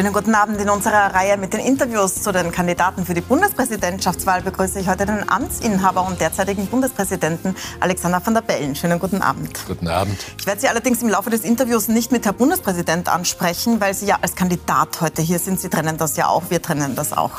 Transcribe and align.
Schönen 0.00 0.14
guten 0.14 0.34
Abend. 0.34 0.58
In 0.58 0.70
unserer 0.70 1.14
Reihe 1.14 1.36
mit 1.36 1.52
den 1.52 1.60
Interviews 1.60 2.22
zu 2.22 2.32
den 2.32 2.50
Kandidaten 2.52 3.04
für 3.04 3.12
die 3.12 3.20
Bundespräsidentschaftswahl 3.20 4.40
begrüße 4.40 4.80
ich 4.80 4.88
heute 4.88 5.04
den 5.04 5.28
Amtsinhaber 5.28 6.06
und 6.06 6.18
derzeitigen 6.18 6.66
Bundespräsidenten 6.68 7.54
Alexander 7.80 8.24
van 8.24 8.32
der 8.32 8.40
Bellen. 8.40 8.74
Schönen 8.74 8.98
guten 8.98 9.20
Abend. 9.20 9.60
Guten 9.66 9.88
Abend. 9.88 10.16
Ich 10.38 10.46
werde 10.46 10.58
Sie 10.58 10.68
allerdings 10.68 11.02
im 11.02 11.10
Laufe 11.10 11.28
des 11.28 11.42
Interviews 11.42 11.88
nicht 11.88 12.12
mit 12.12 12.24
Herr 12.24 12.32
Bundespräsident 12.32 13.10
ansprechen, 13.10 13.78
weil 13.82 13.92
Sie 13.92 14.06
ja 14.06 14.16
als 14.22 14.34
Kandidat 14.34 15.02
heute 15.02 15.20
hier 15.20 15.38
sind. 15.38 15.60
Sie 15.60 15.68
trennen 15.68 15.98
das 15.98 16.16
ja 16.16 16.28
auch, 16.28 16.44
wir 16.48 16.62
trennen 16.62 16.96
das 16.96 17.12
auch. 17.12 17.32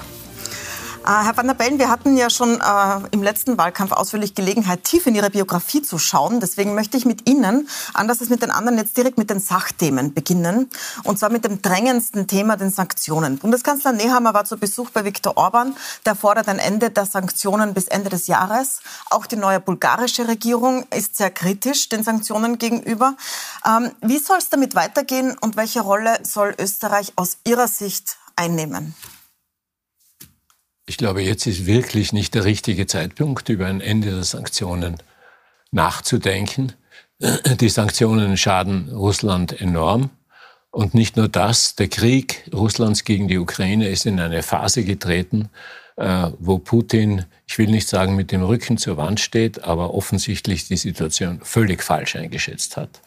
Äh, 1.04 1.24
Herr 1.24 1.36
van 1.36 1.48
der 1.48 1.56
Bellen, 1.56 1.80
wir 1.80 1.90
hatten 1.90 2.16
ja 2.16 2.30
schon 2.30 2.62
äh, 2.62 3.08
im 3.10 3.24
letzten 3.24 3.58
Wahlkampf 3.58 3.92
ausführlich 3.92 4.36
Gelegenheit, 4.36 4.84
tief 4.84 5.08
in 5.08 5.16
Ihre 5.16 5.32
Biografie 5.32 5.82
zu 5.82 5.98
schauen. 5.98 6.40
Deswegen 6.40 6.76
möchte 6.76 6.96
ich 6.96 7.06
mit 7.06 7.28
Ihnen, 7.28 7.68
anders 7.96 8.22
als 8.22 8.30
mit 8.30 8.44
den 8.44 8.52
anderen, 8.52 8.78
jetzt 8.78 8.96
direkt 8.96 9.18
mit 9.18 9.32
den 9.32 9.40
Sachthemen 9.40 10.14
beginnen. 10.14 10.70
Und 11.04 11.18
zwar 11.18 11.32
mit 11.32 11.44
dem 11.44 11.64
drängendsten 11.64 12.28
Thema, 12.28 12.56
den 12.56 12.70
Sanktionen. 12.70 13.40
Bundeskanzler 13.40 13.94
Nehammer 13.94 14.36
war 14.36 14.46
zu 14.46 14.58
Besuch 14.58 14.92
bei 14.92 15.04
Viktor 15.04 15.38
Orban. 15.38 15.76
Der 16.06 16.14
fordert 16.14 16.48
ein 16.48 16.60
Ende 16.60 16.92
der 16.92 17.08
Sanktionen 17.08 17.74
bis 17.74 17.88
Ende 17.88 18.12
des 18.12 18.28
Jahres. 18.28 18.82
Auch 19.10 19.26
die 19.26 19.38
neue 19.38 19.60
bulgarische 19.60 20.28
Regierung 20.28 20.86
ist 20.96 21.18
sehr 21.18 21.32
kritisch 21.32 21.90
den 21.90 22.04
Sanktionen 22.04 22.60
gegenüber. 22.60 23.16
Ähm, 23.66 23.92
wie 24.02 24.20
soll 24.20 24.38
es 24.38 24.50
damit 24.50 24.76
weitergehen 24.76 25.36
und 25.42 25.56
welche 25.56 25.82
Rolle 25.82 26.20
soll 26.22 26.54
Österreich 26.60 27.14
aus 27.16 27.38
Ihrer 27.44 27.68
Sicht 27.68 28.18
einnehmen? 28.36 28.94
Ich 30.86 30.98
glaube, 30.98 31.22
jetzt 31.22 31.46
ist 31.46 31.66
wirklich 31.66 32.12
nicht 32.12 32.34
der 32.34 32.44
richtige 32.44 32.88
Zeitpunkt, 32.88 33.50
über 33.50 33.68
ein 33.68 33.82
Ende 33.82 34.12
der 34.12 34.24
Sanktionen 34.24 34.98
nachzudenken. 35.72 36.74
Die 37.20 37.70
Sanktionen 37.70 38.36
schaden 38.36 38.90
Russland 38.90 39.60
enorm. 39.62 40.10
Und 40.72 40.94
nicht 40.94 41.18
nur 41.18 41.28
das, 41.28 41.76
der 41.76 41.90
Krieg 41.90 42.50
Russlands 42.54 43.04
gegen 43.04 43.28
die 43.28 43.38
Ukraine 43.38 43.90
ist 43.90 44.06
in 44.06 44.20
eine 44.20 44.42
Phase 44.42 44.86
getreten, 44.86 45.50
äh, 45.98 46.30
wo 46.40 46.60
Putin, 46.60 47.26
ich 47.46 47.58
will 47.58 47.68
nicht 47.68 47.90
sagen, 47.90 48.16
mit 48.16 48.32
dem 48.32 48.42
Rücken 48.42 48.78
zur 48.78 48.96
Wand 48.96 49.20
steht, 49.20 49.64
aber 49.66 49.94
offensichtlich 49.94 50.68
die 50.68 50.78
Situation 50.78 51.42
völlig 51.44 51.84
falsch 51.84 52.16
eingeschätzt 52.16 52.78
hat. 52.78 53.02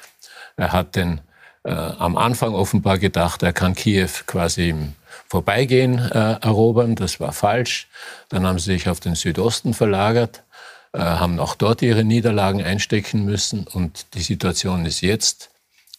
Er 0.56 0.72
hat 0.72 0.94
den 0.94 1.22
äh, 1.64 1.72
am 1.72 2.16
Anfang 2.16 2.54
offenbar 2.54 2.98
gedacht, 2.98 3.42
er 3.42 3.52
kann 3.52 3.74
Kiew 3.74 4.10
quasi 4.26 4.70
im 4.70 4.94
Vorbeigehen 5.28 5.98
äh, 5.98 6.34
erobern. 6.40 6.94
Das 6.94 7.20
war 7.20 7.32
falsch. 7.32 7.88
Dann 8.28 8.46
haben 8.46 8.58
sie 8.58 8.72
sich 8.72 8.88
auf 8.88 9.00
den 9.00 9.14
Südosten 9.14 9.74
verlagert, 9.74 10.44
äh, 10.92 10.98
haben 10.98 11.40
auch 11.40 11.54
dort 11.54 11.82
ihre 11.82 12.04
Niederlagen 12.04 12.62
einstecken 12.62 13.24
müssen. 13.24 13.66
Und 13.66 14.14
die 14.14 14.22
Situation 14.22 14.84
ist 14.84 15.00
jetzt 15.00 15.50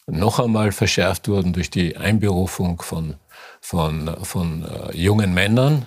noch 0.06 0.38
einmal 0.38 0.72
verschärft 0.72 1.28
worden 1.28 1.52
durch 1.52 1.68
die 1.68 1.96
Einberufung 1.96 2.80
von, 2.80 3.14
von, 3.60 4.16
von 4.22 4.64
äh, 4.64 4.96
jungen 4.96 5.34
Männern, 5.34 5.86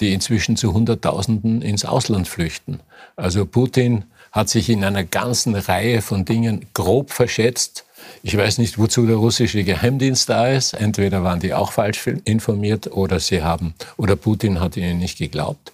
die 0.00 0.12
inzwischen 0.12 0.56
zu 0.56 0.72
Hunderttausenden 0.72 1.62
ins 1.62 1.84
Ausland 1.84 2.26
flüchten. 2.26 2.80
Also 3.16 3.46
Putin 3.46 4.04
hat 4.32 4.48
sich 4.48 4.68
in 4.68 4.84
einer 4.84 5.04
ganzen 5.04 5.54
Reihe 5.54 6.02
von 6.02 6.24
Dingen 6.24 6.66
grob 6.74 7.12
verschätzt 7.12 7.84
ich 8.22 8.36
weiß 8.36 8.58
nicht, 8.58 8.78
wozu 8.78 9.06
der 9.06 9.16
russische 9.16 9.64
Geheimdienst 9.64 10.28
da 10.28 10.48
ist. 10.48 10.74
Entweder 10.74 11.22
waren 11.22 11.40
die 11.40 11.54
auch 11.54 11.72
falsch 11.72 12.06
informiert 12.24 12.92
oder 12.92 13.20
sie 13.20 13.42
haben, 13.42 13.74
oder 13.96 14.16
Putin 14.16 14.60
hat 14.60 14.76
ihnen 14.76 14.98
nicht 14.98 15.18
geglaubt. 15.18 15.72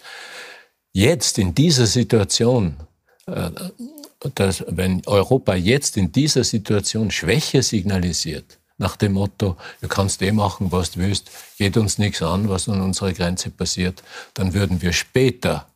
Jetzt 0.92 1.38
in 1.38 1.55
dieser 1.55 1.86
Situation, 1.86 2.77
äh, 3.27 3.50
dass, 4.34 4.64
wenn 4.68 5.02
Europa 5.06 5.55
jetzt 5.55 5.96
in 5.96 6.12
dieser 6.12 6.44
Situation 6.44 7.10
Schwäche 7.10 7.62
signalisiert, 7.62 8.58
nach 8.78 8.96
dem 8.96 9.12
Motto, 9.12 9.56
du 9.80 9.88
kannst 9.88 10.20
eh 10.22 10.33
machen, 10.33 10.70
was 10.70 10.92
du 10.92 11.00
willst, 11.00 11.30
geht 11.58 11.77
uns 11.77 11.98
nichts 11.98 12.22
an, 12.22 12.48
was 12.48 12.68
an 12.68 12.80
unserer 12.80 13.12
Grenze 13.12 13.51
passiert, 13.51 14.02
dann 14.34 14.55
würden 14.55 14.83
wir 14.83 14.92
später 14.92 15.67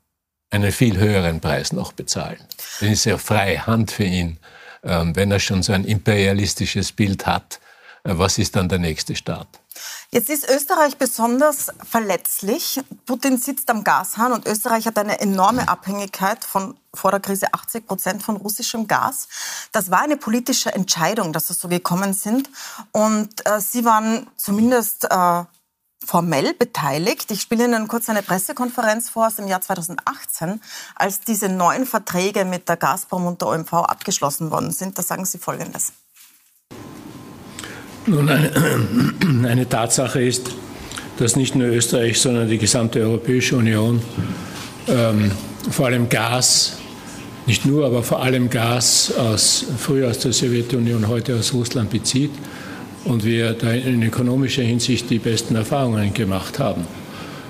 einen 0.51 0.73
viel 0.73 0.99
höheren 0.99 1.41
Preis 1.41 1.73
noch 1.73 1.93
bezahlen. 1.93 2.41
Dann 2.81 2.93
ist 2.93 3.05
ja 3.05 3.17
freie 3.19 3.67
Hand 3.67 3.91
für 3.91 4.05
ihn, 4.05 4.39
wenn 4.83 5.31
er 5.31 5.41
schon 5.41 5.63
so 5.63 5.73
ein 5.73 5.85
imperialistisches 5.85 6.93
Bild 6.93 7.27
hat, 7.27 7.61
äh, 8.05 8.13
was 8.17 8.39
ist 8.39 8.57
dann 8.57 8.69
der 8.69 8.79
nächste 8.79 9.15
Staat? 9.15 9.49
Jetzt 10.11 10.29
ist 10.29 10.49
Österreich 10.49 10.97
besonders 10.97 11.69
verletzlich. 11.89 12.81
Putin 13.07 13.39
sitzt 13.39 13.71
am 13.71 13.85
Gashahn 13.85 14.33
und 14.33 14.47
Österreich 14.47 14.87
hat 14.87 14.99
eine 14.99 15.21
enorme 15.21 15.69
Abhängigkeit 15.69 16.45
von 16.45 16.77
vor 16.93 17.13
der 17.13 17.21
Krise 17.21 17.55
80 17.55 17.87
Prozent 17.87 18.23
von 18.23 18.37
russischem 18.37 18.89
Gas. 18.89 19.29
Das 19.73 19.91
war 19.91 20.03
eine 20.03 20.17
politische 20.17 20.73
Entscheidung, 20.75 21.33
dass 21.33 21.49
es 21.51 21.61
so 21.61 21.69
gekommen 21.69 22.13
sind. 22.13 22.51
Und 22.91 23.47
äh, 23.47 23.61
Sie 23.61 23.85
waren 23.85 24.27
zumindest 24.37 25.05
äh, 25.05 25.45
formell 26.05 26.55
beteiligt. 26.55 27.31
Ich 27.31 27.41
spiele 27.41 27.65
Ihnen 27.65 27.89
kurz 27.89 28.09
eine 28.09 28.23
Pressekonferenz 28.23 29.11
vor 29.11 29.27
aus 29.27 29.37
dem 29.37 29.47
Jahr 29.47 29.61
2018, 29.61 30.61
als 30.95 31.21
diese 31.21 31.49
neuen 31.49 31.87
Verträge 31.87 32.45
mit 32.45 32.69
der 32.69 32.77
Gazprom 32.77 33.27
und 33.27 33.41
der 33.41 33.49
OMV 33.49 33.73
abgeschlossen 33.75 34.51
worden 34.51 34.73
sind. 34.73 34.99
Da 34.99 35.03
sagen 35.03 35.25
Sie 35.25 35.39
Folgendes. 35.39 35.93
Nun, 38.07 38.29
eine, 38.29 38.51
eine 39.49 39.69
Tatsache 39.69 40.23
ist, 40.23 40.51
dass 41.19 41.37
nicht 41.37 41.55
nur 41.55 41.69
Österreich, 41.69 42.19
sondern 42.19 42.49
die 42.49 42.59
gesamte 42.59 43.01
Europäische 43.01 43.57
Union 43.57 44.03
ähm, 44.89 45.31
vor 45.71 45.87
allem 45.87 46.09
Gas, 46.09 46.79
nicht 47.47 47.67
nur, 47.67 47.85
aber 47.85 48.03
vor 48.03 48.23
allem 48.23 48.49
Gas 48.49 49.13
aus, 49.13 49.67
früher 49.79 50.09
aus 50.09 50.19
der 50.19 50.33
Sowjetunion, 50.33 51.09
heute 51.09 51.37
aus 51.37 51.53
Russland 51.53 51.91
bezieht 51.91 52.31
und 53.05 53.25
wir 53.25 53.55
da 53.55 53.73
in 53.73 54.03
ökonomischer 54.03 54.63
Hinsicht 54.63 55.11
die 55.11 55.19
besten 55.19 55.55
Erfahrungen 55.57 56.13
gemacht 56.15 56.59
haben. 56.59 56.87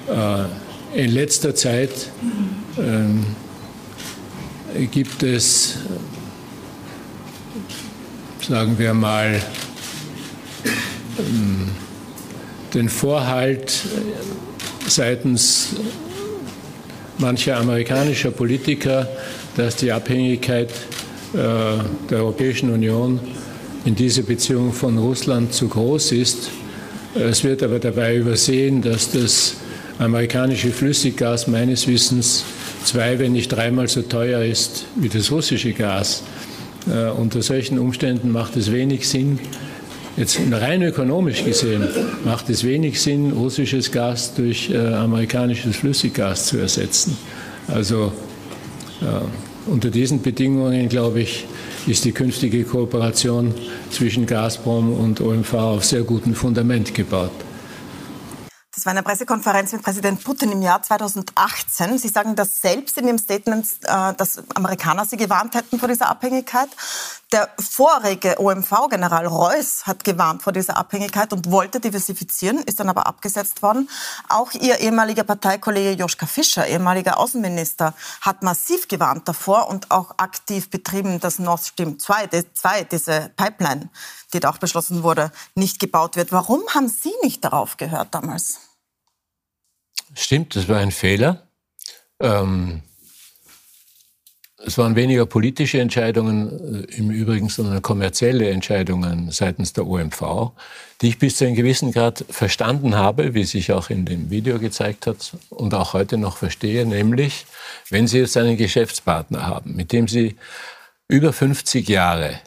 Äh, 0.09 1.03
in 1.03 1.13
letzter 1.13 1.55
Zeit 1.55 1.91
ähm, 2.79 3.25
gibt 4.91 5.23
es, 5.23 5.79
sagen 8.47 8.79
wir 8.79 8.95
mal, 8.95 9.41
ähm, 11.19 11.69
den 12.75 12.89
Vorhalt 12.89 13.73
seitens 14.87 15.77
mancher 17.19 17.59
amerikanischer 17.59 18.31
Politiker, 18.31 19.09
dass 19.57 19.77
die 19.77 19.93
Abhängigkeit 19.93 20.71
äh, 20.71 21.37
der 22.09 22.19
Europäischen 22.19 22.71
Union 22.71 23.21
in 23.85 23.95
dieser 23.95 24.23
Beziehung 24.23 24.73
von 24.73 24.99
Russland 24.99 25.53
zu 25.53 25.69
groß 25.69 26.13
ist. 26.13 26.51
Es 27.15 27.43
wird 27.45 27.63
aber 27.63 27.79
dabei 27.79 28.17
übersehen, 28.17 28.83
dass 28.83 29.11
das 29.11 29.55
amerikanische 29.99 30.71
Flüssiggas 30.71 31.47
meines 31.47 31.87
Wissens 31.87 32.45
zwei, 32.85 33.19
wenn 33.19 33.33
nicht 33.33 33.49
dreimal 33.49 33.89
so 33.89 34.03
teuer 34.03 34.43
ist 34.43 34.87
wie 34.97 35.09
das 35.09 35.31
russische 35.31 35.73
Gas. 35.73 36.23
Äh, 36.91 37.11
unter 37.11 37.43
solchen 37.43 37.79
Umständen 37.79 38.31
macht 38.31 38.57
es 38.57 38.73
wenig 38.73 39.09
Sinn, 39.09 39.39
jetzt 40.17 40.41
rein 40.51 40.83
ökonomisch 40.83 41.45
gesehen, 41.45 41.85
macht 42.25 42.49
es 42.49 42.65
wenig 42.65 43.01
Sinn, 43.01 43.33
russisches 43.33 43.93
Gas 43.93 44.35
durch 44.35 44.71
äh, 44.71 44.79
amerikanisches 44.79 45.77
Flüssiggas 45.77 46.47
zu 46.47 46.59
ersetzen. 46.59 47.17
Also 47.69 48.13
äh, 49.03 49.71
unter 49.71 49.91
diesen 49.91 50.23
Bedingungen, 50.23 50.89
glaube 50.89 51.21
ich, 51.21 51.47
ist 51.91 52.05
die 52.05 52.13
künftige 52.13 52.65
Kooperation 52.65 53.55
zwischen 53.91 54.25
Gazprom 54.25 54.93
und 54.93 55.21
OMV 55.21 55.55
auf 55.55 55.85
sehr 55.85 56.03
gutem 56.03 56.35
Fundament 56.35 56.95
gebaut. 56.95 57.33
Das 58.73 58.87
war 58.87 58.93
eine 58.93 59.03
Pressekonferenz 59.03 59.73
mit 59.73 59.83
Präsident 59.83 60.23
Putin 60.25 60.53
im 60.53 60.63
Jahr 60.63 60.81
2018. 60.83 61.99
Sie 61.99 62.09
sagen 62.09 62.37
das 62.37 62.63
selbst 62.63 62.97
in 62.97 63.09
Ihrem 63.09 63.19
Statement, 63.19 63.67
äh, 63.83 64.15
dass 64.15 64.43
Amerikaner 64.55 65.05
Sie 65.05 65.17
gewarnt 65.17 65.55
hätten 65.55 65.79
vor 65.79 65.89
dieser 65.89 66.09
Abhängigkeit. 66.09 66.69
Der 67.33 67.49
vorige 67.61 68.41
OMV-General 68.41 69.25
Reuss 69.27 69.87
hat 69.87 70.03
gewarnt 70.03 70.43
vor 70.43 70.53
dieser 70.53 70.77
Abhängigkeit 70.77 71.33
und 71.33 71.49
wollte 71.49 71.79
diversifizieren, 71.79 72.59
ist 72.59 72.81
dann 72.81 72.89
aber 72.89 73.07
abgesetzt 73.07 73.63
worden. 73.63 73.89
Auch 74.29 74.53
Ihr 74.53 74.81
ehemaliger 74.81 75.23
Parteikollege 75.23 75.93
Joschka 75.93 76.27
Fischer, 76.27 76.67
ehemaliger 76.67 77.19
Außenminister, 77.19 77.95
hat 78.21 78.43
massiv 78.43 78.89
gewarnt 78.89 79.29
davor 79.29 79.69
und 79.69 79.93
auch 79.93 80.19
aktiv 80.19 80.71
betrieben, 80.71 81.21
dass 81.21 81.39
Nord 81.39 81.61
Stream 81.61 82.01
2, 82.01 82.47
2 82.53 82.85
diese 82.85 83.31
Pipeline, 83.37 83.91
die 84.35 84.41
da 84.41 84.51
auch 84.51 84.59
beschlossen 84.59 85.05
wurde, 85.05 85.31
nicht 85.55 85.79
gebaut 85.79 86.17
wird. 86.17 86.33
Warum 86.33 86.63
haben 86.75 86.89
Sie 86.89 87.13
nicht 87.23 87.45
darauf 87.45 87.77
gehört 87.77 88.13
damals? 88.13 88.59
Stimmt, 90.15 90.57
das 90.57 90.69
war 90.69 90.79
ein 90.79 90.91
Fehler. 90.91 91.47
Ähm, 92.19 92.83
es 94.65 94.77
waren 94.77 94.95
weniger 94.95 95.27
politische 95.27 95.81
Entscheidungen 95.81 96.85
äh, 96.85 96.97
im 96.97 97.11
Übrigen, 97.11 97.49
sondern 97.49 97.83
kommerzielle 97.83 98.51
Entscheidungen 98.51 99.31
seitens 99.31 99.73
der 99.73 99.87
OMV, 99.87 100.53
die 101.01 101.09
ich 101.09 101.19
bis 101.19 101.37
zu 101.37 101.47
einem 101.47 101.55
gewissen 101.55 101.93
Grad 101.93 102.25
verstanden 102.29 102.95
habe, 102.95 103.35
wie 103.35 103.45
sich 103.45 103.73
auch 103.73 103.91
in 103.91 104.05
dem 104.05 104.31
Video 104.31 104.59
gezeigt 104.59 105.07
hat 105.07 105.37
und 105.49 105.75
auch 105.75 105.95
heute 105.95 106.19
noch 106.19 106.37
verstehe, 106.37 106.85
nämlich 106.87 107.47
wenn 107.89 108.07
Sie 108.07 108.19
jetzt 108.19 108.37
einen 108.37 108.57
Geschäftspartner 108.57 109.47
haben, 109.47 109.77
mit 109.77 109.93
dem 109.93 110.09
Sie 110.09 110.37
über 111.09 111.33
50 111.33 111.89
Jahre 111.89 112.41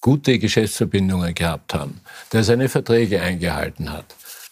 gute 0.00 0.38
Geschäftsverbindungen 0.38 1.34
gehabt 1.34 1.72
haben, 1.72 2.00
der 2.32 2.44
seine 2.44 2.68
Verträge 2.68 3.22
eingehalten 3.22 3.92
hat, 3.92 4.04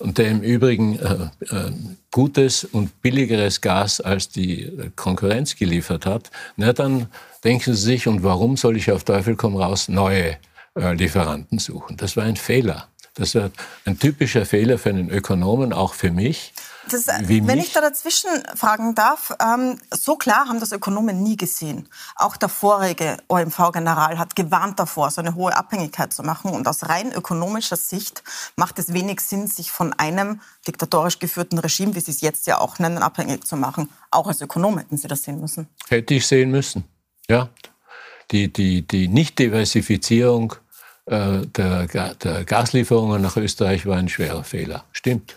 und 0.03 0.19
der 0.19 0.31
im 0.31 0.43
Übrigen 0.43 0.99
äh, 0.99 1.15
äh, 1.55 1.73
gutes 2.11 2.65
und 2.65 3.01
billigeres 3.03 3.61
Gas 3.61 4.01
als 4.01 4.29
die 4.29 4.71
Konkurrenz 4.97 5.55
geliefert 5.55 6.07
hat, 6.07 6.31
na, 6.57 6.73
dann 6.73 7.07
denken 7.45 7.75
Sie 7.75 7.83
sich, 7.83 8.09
und 8.09 8.25
warum 8.25 8.57
soll 8.57 8.77
ich 8.77 8.91
auf 8.91 9.05
Teufel 9.05 9.37
komm 9.37 9.57
raus 9.57 9.89
neue 9.89 10.37
äh, 10.75 10.93
Lieferanten 10.93 11.59
suchen? 11.59 11.97
Das 11.97 12.17
war 12.17 12.25
ein 12.25 12.37
Fehler. 12.37 12.89
Das 13.15 13.35
war 13.35 13.51
ein 13.85 13.99
typischer 13.99 14.45
Fehler 14.45 14.79
für 14.79 14.89
einen 14.89 15.09
Ökonomen, 15.09 15.73
auch 15.73 15.95
für 15.95 16.11
mich. 16.11 16.53
Das, 16.91 17.07
wenn 17.07 17.59
ich 17.59 17.73
da 17.73 17.81
dazwischen 17.81 18.31
fragen 18.57 18.95
darf, 18.95 19.33
ähm, 19.41 19.79
so 19.91 20.17
klar 20.17 20.49
haben 20.49 20.59
das 20.61 20.73
Ökonomen 20.73 21.23
nie 21.23 21.37
gesehen. 21.37 21.89
Auch 22.17 22.37
der 22.37 22.49
vorige 22.49 23.19
OMV-General 23.29 24.19
hat 24.19 24.35
gewarnt 24.35 24.79
davor, 24.79 25.11
so 25.11 25.21
eine 25.21 25.35
hohe 25.35 25.57
Abhängigkeit 25.57 26.13
zu 26.13 26.23
machen. 26.23 26.51
Und 26.51 26.67
aus 26.67 26.89
rein 26.89 27.13
ökonomischer 27.13 27.77
Sicht 27.77 28.23
macht 28.57 28.79
es 28.79 28.93
wenig 28.93 29.21
Sinn, 29.21 29.47
sich 29.47 29.71
von 29.71 29.93
einem 29.93 30.41
diktatorisch 30.67 31.19
geführten 31.19 31.59
Regime, 31.59 31.95
wie 31.95 32.01
Sie 32.01 32.11
es 32.11 32.21
jetzt 32.21 32.47
ja 32.47 32.59
auch 32.59 32.79
nennen, 32.79 32.99
abhängig 32.99 33.47
zu 33.47 33.57
machen. 33.57 33.89
Auch 34.11 34.27
als 34.27 34.41
Ökonom 34.41 34.79
hätten 34.79 34.97
Sie 34.97 35.09
das 35.09 35.23
sehen 35.23 35.41
müssen. 35.41 35.69
Hätte 35.89 36.15
ich 36.15 36.27
sehen 36.27 36.51
müssen, 36.51 36.85
ja. 37.29 37.49
Die, 38.31 38.53
die, 38.53 38.87
die 38.87 39.09
Nicht-Diversifizierung 39.09 40.55
äh, 41.07 41.47
der, 41.47 42.15
der 42.15 42.45
Gaslieferungen 42.45 43.21
nach 43.21 43.37
Österreich 43.37 43.87
war 43.87 43.99
ein 43.99 44.09
schwerer 44.09 44.45
Fehler. 44.45 44.85
Stimmt. 44.93 45.37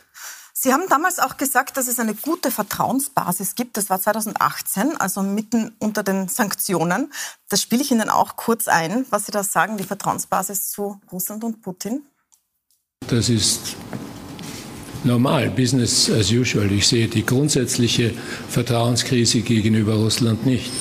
Sie 0.57 0.71
haben 0.71 0.83
damals 0.87 1.19
auch 1.19 1.35
gesagt, 1.35 1.75
dass 1.75 1.87
es 1.89 1.99
eine 1.99 2.13
gute 2.13 2.49
Vertrauensbasis 2.49 3.55
gibt. 3.55 3.75
Das 3.75 3.89
war 3.89 3.99
2018, 3.99 4.95
also 4.95 5.21
mitten 5.21 5.75
unter 5.79 6.01
den 6.01 6.29
Sanktionen. 6.29 7.11
Das 7.49 7.61
spiele 7.61 7.81
ich 7.81 7.91
Ihnen 7.91 8.09
auch 8.09 8.37
kurz 8.37 8.69
ein, 8.69 9.05
was 9.09 9.25
Sie 9.25 9.33
da 9.33 9.43
sagen, 9.43 9.75
die 9.75 9.83
Vertrauensbasis 9.83 10.69
zu 10.69 11.01
Russland 11.11 11.43
und 11.43 11.61
Putin. 11.61 12.03
Das 13.09 13.27
ist 13.27 13.75
normal, 15.03 15.49
Business 15.49 16.09
as 16.09 16.31
usual. 16.31 16.71
Ich 16.71 16.87
sehe 16.87 17.09
die 17.09 17.25
grundsätzliche 17.25 18.13
Vertrauenskrise 18.47 19.41
gegenüber 19.41 19.95
Russland 19.95 20.45
nicht. 20.45 20.71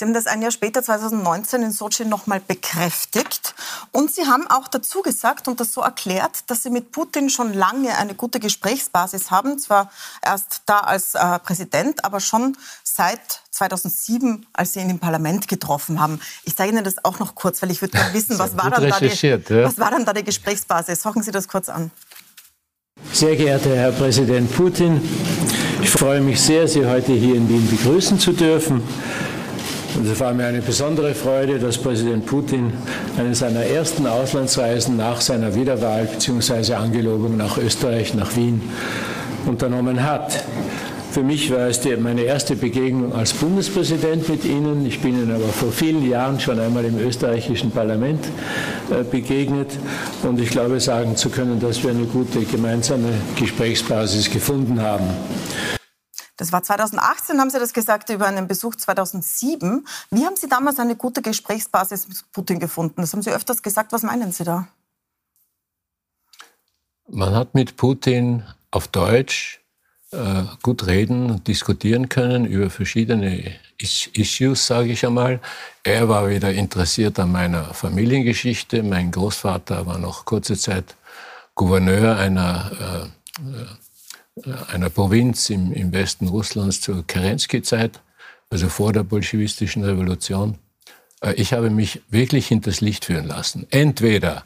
Sie 0.00 0.06
haben 0.06 0.14
das 0.14 0.26
ein 0.26 0.40
Jahr 0.40 0.50
später, 0.50 0.82
2019, 0.82 1.62
in 1.62 1.72
Sochi 1.72 2.06
nochmal 2.06 2.40
bekräftigt. 2.40 3.54
Und 3.92 4.10
Sie 4.10 4.22
haben 4.22 4.46
auch 4.46 4.66
dazu 4.66 5.02
gesagt 5.02 5.46
und 5.46 5.60
das 5.60 5.74
so 5.74 5.82
erklärt, 5.82 6.38
dass 6.46 6.62
Sie 6.62 6.70
mit 6.70 6.90
Putin 6.90 7.28
schon 7.28 7.52
lange 7.52 7.94
eine 7.98 8.14
gute 8.14 8.40
Gesprächsbasis 8.40 9.30
haben. 9.30 9.58
Zwar 9.58 9.90
erst 10.24 10.62
da 10.64 10.78
als 10.78 11.14
äh, 11.16 11.38
Präsident, 11.40 12.02
aber 12.02 12.20
schon 12.20 12.56
seit 12.82 13.20
2007, 13.50 14.46
als 14.54 14.72
Sie 14.72 14.80
ihn 14.80 14.88
im 14.88 15.00
Parlament 15.00 15.48
getroffen 15.48 16.00
haben. 16.00 16.18
Ich 16.44 16.54
sage 16.54 16.70
Ihnen 16.70 16.82
das 16.82 17.04
auch 17.04 17.18
noch 17.18 17.34
kurz, 17.34 17.60
weil 17.60 17.70
ich 17.70 17.82
würde 17.82 17.98
gerne 17.98 18.14
wissen, 18.14 18.38
was 18.38 18.56
war, 18.56 18.70
dann 18.70 18.88
da 18.88 19.00
die, 19.00 19.26
ja. 19.26 19.64
was 19.66 19.78
war 19.78 19.90
dann 19.90 20.06
da 20.06 20.14
die 20.14 20.24
Gesprächsbasis? 20.24 21.04
Hocken 21.04 21.22
Sie 21.22 21.30
das 21.30 21.46
kurz 21.46 21.68
an. 21.68 21.90
Sehr 23.12 23.36
geehrter 23.36 23.76
Herr 23.76 23.92
Präsident 23.92 24.50
Putin, 24.50 25.02
ich 25.82 25.90
freue 25.90 26.22
mich 26.22 26.40
sehr, 26.40 26.66
Sie 26.68 26.86
heute 26.86 27.12
hier 27.12 27.34
in 27.34 27.50
Wien 27.50 27.68
begrüßen 27.68 28.18
zu 28.18 28.32
dürfen. 28.32 28.82
Und 30.00 30.06
es 30.06 30.18
war 30.18 30.32
mir 30.32 30.46
eine 30.46 30.62
besondere 30.62 31.12
Freude, 31.12 31.58
dass 31.58 31.76
Präsident 31.76 32.24
Putin 32.24 32.72
eine 33.18 33.34
seiner 33.34 33.60
ersten 33.60 34.06
Auslandsreisen 34.06 34.96
nach 34.96 35.20
seiner 35.20 35.54
Wiederwahl 35.54 36.06
bzw. 36.06 36.72
Angelobung 36.72 37.36
nach 37.36 37.58
Österreich, 37.58 38.14
nach 38.14 38.34
Wien 38.34 38.62
unternommen 39.44 40.02
hat. 40.02 40.42
Für 41.10 41.22
mich 41.22 41.50
war 41.50 41.68
es 41.68 41.80
die, 41.80 41.94
meine 41.96 42.22
erste 42.22 42.56
Begegnung 42.56 43.14
als 43.14 43.34
Bundespräsident 43.34 44.26
mit 44.26 44.46
Ihnen. 44.46 44.86
Ich 44.86 45.00
bin 45.00 45.20
Ihnen 45.20 45.34
aber 45.34 45.48
vor 45.48 45.70
vielen 45.70 46.08
Jahren 46.08 46.40
schon 46.40 46.58
einmal 46.58 46.86
im 46.86 46.98
österreichischen 46.98 47.70
Parlament 47.70 48.24
äh, 48.90 49.04
begegnet. 49.04 49.68
Und 50.22 50.40
ich 50.40 50.48
glaube, 50.48 50.80
sagen 50.80 51.14
zu 51.16 51.28
können, 51.28 51.60
dass 51.60 51.82
wir 51.82 51.90
eine 51.90 52.04
gute 52.04 52.40
gemeinsame 52.40 53.10
Gesprächsbasis 53.36 54.30
gefunden 54.30 54.80
haben. 54.80 55.04
Das 56.40 56.52
war 56.52 56.62
2018, 56.62 57.38
haben 57.38 57.50
Sie 57.50 57.58
das 57.58 57.74
gesagt, 57.74 58.08
über 58.08 58.26
einen 58.26 58.48
Besuch 58.48 58.74
2007. 58.74 59.86
Wie 60.10 60.24
haben 60.24 60.36
Sie 60.36 60.48
damals 60.48 60.78
eine 60.78 60.96
gute 60.96 61.20
Gesprächsbasis 61.20 62.08
mit 62.08 62.16
Putin 62.32 62.58
gefunden? 62.58 63.02
Das 63.02 63.12
haben 63.12 63.20
Sie 63.20 63.30
öfters 63.30 63.62
gesagt. 63.62 63.92
Was 63.92 64.04
meinen 64.04 64.32
Sie 64.32 64.44
da? 64.44 64.66
Man 67.10 67.34
hat 67.34 67.54
mit 67.54 67.76
Putin 67.76 68.42
auf 68.70 68.88
Deutsch 68.88 69.60
äh, 70.12 70.44
gut 70.62 70.86
reden 70.86 71.30
und 71.30 71.46
diskutieren 71.46 72.08
können 72.08 72.46
über 72.46 72.70
verschiedene 72.70 73.56
Issues, 73.76 74.66
sage 74.66 74.92
ich 74.92 75.04
einmal. 75.04 75.40
Er 75.82 76.08
war 76.08 76.30
wieder 76.30 76.54
interessiert 76.54 77.18
an 77.18 77.32
meiner 77.32 77.74
Familiengeschichte. 77.74 78.82
Mein 78.82 79.10
Großvater 79.10 79.84
war 79.84 79.98
noch 79.98 80.24
kurze 80.24 80.56
Zeit 80.56 80.96
Gouverneur 81.54 82.16
einer 82.16 83.10
äh, 83.44 83.46
äh 83.46 83.66
einer 84.72 84.90
Provinz 84.90 85.50
im, 85.50 85.72
im 85.72 85.92
Westen 85.92 86.28
Russlands 86.28 86.80
zur 86.80 87.06
Kerensky-Zeit, 87.06 88.00
also 88.50 88.68
vor 88.68 88.92
der 88.92 89.04
bolschewistischen 89.04 89.84
Revolution. 89.84 90.58
Äh, 91.20 91.34
ich 91.34 91.52
habe 91.52 91.70
mich 91.70 92.02
wirklich 92.08 92.48
hinters 92.48 92.80
Licht 92.80 93.04
führen 93.04 93.26
lassen. 93.26 93.66
Entweder 93.70 94.44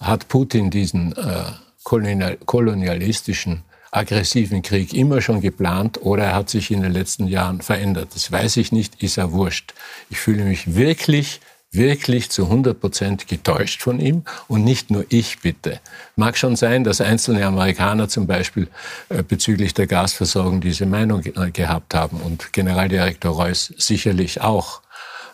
hat 0.00 0.28
Putin 0.28 0.70
diesen 0.70 1.16
äh, 1.16 1.44
kolonialistischen, 1.84 3.62
aggressiven 3.90 4.62
Krieg 4.62 4.92
immer 4.92 5.20
schon 5.20 5.40
geplant 5.40 6.00
oder 6.02 6.24
er 6.24 6.34
hat 6.34 6.50
sich 6.50 6.70
in 6.70 6.82
den 6.82 6.92
letzten 6.92 7.28
Jahren 7.28 7.60
verändert. 7.60 8.08
Das 8.14 8.32
weiß 8.32 8.56
ich 8.56 8.72
nicht, 8.72 9.02
ist 9.02 9.16
ja 9.16 9.30
wurscht. 9.30 9.72
Ich 10.10 10.18
fühle 10.18 10.44
mich 10.44 10.74
wirklich 10.74 11.40
wirklich 11.74 12.30
zu 12.30 12.44
100 12.44 12.78
Prozent 12.78 13.28
getäuscht 13.28 13.82
von 13.82 14.00
ihm 14.00 14.24
und 14.48 14.64
nicht 14.64 14.90
nur 14.90 15.04
ich 15.08 15.40
bitte. 15.40 15.80
Mag 16.16 16.36
schon 16.36 16.56
sein, 16.56 16.84
dass 16.84 17.00
einzelne 17.00 17.44
Amerikaner 17.44 18.08
zum 18.08 18.26
Beispiel 18.26 18.68
äh, 19.08 19.22
bezüglich 19.22 19.74
der 19.74 19.86
Gasversorgung 19.86 20.60
diese 20.60 20.86
Meinung 20.86 21.22
äh, 21.24 21.50
gehabt 21.50 21.94
haben 21.94 22.20
und 22.20 22.52
Generaldirektor 22.52 23.34
Reuss 23.34 23.72
sicherlich 23.76 24.40
auch. 24.40 24.80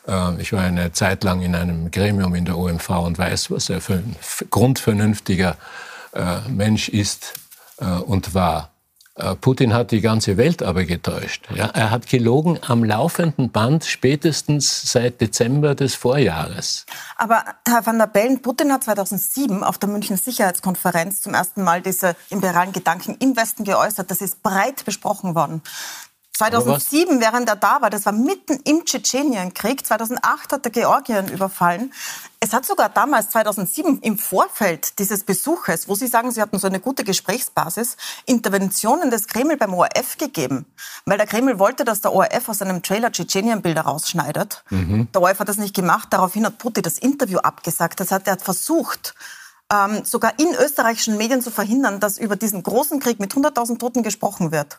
Äh, 0.07 0.41
ich 0.41 0.53
war 0.53 0.63
eine 0.63 0.93
Zeit 0.93 1.25
lang 1.25 1.43
in 1.43 1.55
einem 1.55 1.91
Gremium 1.91 2.35
in 2.35 2.45
der 2.45 2.57
OMV 2.59 2.91
und 2.91 3.19
weiß, 3.19 3.51
was 3.51 3.71
er 3.71 3.81
für 3.81 3.95
ein 3.95 4.17
grundvernünftiger 4.51 5.57
Mensch 6.49 6.89
ist 6.89 7.35
und 7.79 8.35
war. 8.35 8.73
Äh, 9.17 9.35
Putin 9.35 9.75
hat 9.75 9.91
die 9.91 10.01
ganze 10.01 10.37
Welt 10.37 10.63
aber 10.63 10.85
getäuscht. 10.85 11.49
Ja, 11.55 11.67
er 11.67 11.91
hat 11.91 12.07
gelogen 12.07 12.59
am 12.67 12.85
laufenden 12.85 13.51
Band 13.51 13.85
spätestens 13.85 14.93
seit 14.93 15.21
Dezember 15.21 15.75
des 15.75 15.95
Vorjahres. 15.95 16.87
Aber 17.17 17.45
Herr 17.67 17.85
van 17.85 17.99
der 17.99 18.07
Bellen, 18.07 18.41
Putin 18.41 18.73
hat 18.73 18.85
2007 18.85 19.65
auf 19.65 19.79
der 19.79 19.89
München 19.89 20.17
Sicherheitskonferenz 20.17 21.23
zum 21.23 21.35
ersten 21.35 21.63
Mal 21.63 21.83
diese 21.83 22.15
imperialen 22.31 22.73
Gedanken 22.73 23.17
im 23.21 23.37
Westen 23.37 23.65
geäußert. 23.65 24.11
Das 24.11 24.21
ist 24.21 24.43
breit 24.43 24.85
besprochen 24.85 25.35
worden. 25.35 25.63
2007, 26.41 27.21
während 27.21 27.49
er 27.51 27.57
da 27.57 27.83
war, 27.83 27.91
das 27.91 28.07
war 28.07 28.15
mitten 28.15 28.61
im 28.65 28.87
Tschetschenienkrieg. 28.87 29.87
2008 29.87 30.53
hat 30.53 30.65
er 30.65 30.71
Georgien 30.71 31.29
überfallen. 31.29 31.93
Es 32.41 32.55
hat 32.55 32.65
sogar 32.65 32.89
damals, 32.89 33.29
2007, 33.29 33.99
im 34.01 34.17
Vorfeld 34.17 34.99
dieses 34.99 35.25
Besuches, 35.25 35.87
wo 35.87 35.95
Sie 35.95 36.07
sagen, 36.07 36.31
Sie 36.31 36.41
hatten 36.41 36.59
so 36.59 36.67
eine 36.67 36.81
gute 36.81 37.05
Gesprächsbasis, 37.05 37.99
Interventionen 38.25 39.11
des 39.11 39.27
Kreml 39.27 39.59
beim 39.59 39.75
ORF 39.75 40.17
gegeben. 40.17 40.65
Weil 41.05 41.19
der 41.19 41.27
Kreml 41.27 41.59
wollte, 41.59 41.85
dass 41.85 42.01
der 42.01 42.15
ORF 42.15 42.49
aus 42.49 42.63
einem 42.63 42.83
Trailer 42.83 43.13
Tschetschenien-Bilder 43.13 43.83
rausschneidet. 43.83 44.65
Mhm. 44.71 45.09
Der 45.13 45.21
ORF 45.21 45.41
hat 45.41 45.49
das 45.51 45.59
nicht 45.59 45.75
gemacht. 45.75 46.09
Daraufhin 46.11 46.47
hat 46.47 46.57
Putin 46.57 46.83
das 46.83 46.97
Interview 46.97 47.41
abgesagt. 47.41 48.01
Das 48.01 48.11
hat 48.11 48.27
er 48.27 48.33
hat 48.33 48.43
versucht, 48.43 49.15
ähm, 49.71 50.07
sogar 50.07 50.39
in 50.39 50.55
österreichischen 50.55 51.19
Medien 51.19 51.43
zu 51.43 51.51
verhindern, 51.51 52.01
dass 52.01 52.17
über 52.17 52.37
diesen 52.37 52.63
großen 52.63 52.99
Krieg 52.99 53.21
mit 53.21 53.35
100.000 53.35 53.79
Toten 53.79 54.03
gesprochen 54.03 54.53
wird. 54.53 54.79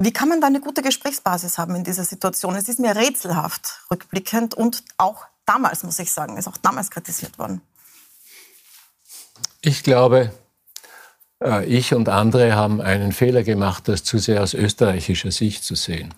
Wie 0.00 0.12
kann 0.12 0.28
man 0.28 0.40
da 0.40 0.46
eine 0.46 0.60
gute 0.60 0.82
Gesprächsbasis 0.82 1.58
haben 1.58 1.74
in 1.74 1.82
dieser 1.82 2.04
Situation? 2.04 2.54
Es 2.54 2.68
ist 2.68 2.78
mir 2.78 2.94
rätselhaft 2.94 3.80
rückblickend 3.90 4.54
und 4.54 4.84
auch 4.96 5.24
damals, 5.44 5.82
muss 5.82 5.98
ich 5.98 6.12
sagen, 6.12 6.36
ist 6.36 6.46
auch 6.46 6.56
damals 6.56 6.90
kritisiert 6.90 7.36
worden. 7.36 7.60
Ich 9.60 9.82
glaube, 9.82 10.32
äh, 11.42 11.64
ich 11.64 11.94
und 11.94 12.08
andere 12.08 12.54
haben 12.54 12.80
einen 12.80 13.10
Fehler 13.10 13.42
gemacht, 13.42 13.88
das 13.88 14.04
zu 14.04 14.18
sehr 14.18 14.40
aus 14.40 14.54
österreichischer 14.54 15.32
Sicht 15.32 15.64
zu 15.64 15.74
sehen. 15.74 16.14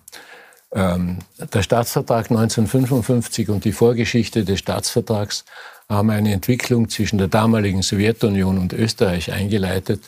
Ähm, 0.73 1.17
der 1.37 1.63
Staatsvertrag 1.63 2.29
1955 2.29 3.49
und 3.49 3.65
die 3.65 3.71
Vorgeschichte 3.71 4.45
des 4.45 4.59
Staatsvertrags 4.59 5.43
haben 5.89 6.11
eine 6.11 6.33
Entwicklung 6.33 6.87
zwischen 6.87 7.17
der 7.17 7.27
damaligen 7.29 7.81
Sowjetunion 7.81 8.59
und 8.59 8.73
Österreich 8.73 9.33
eingeleitet, 9.33 10.03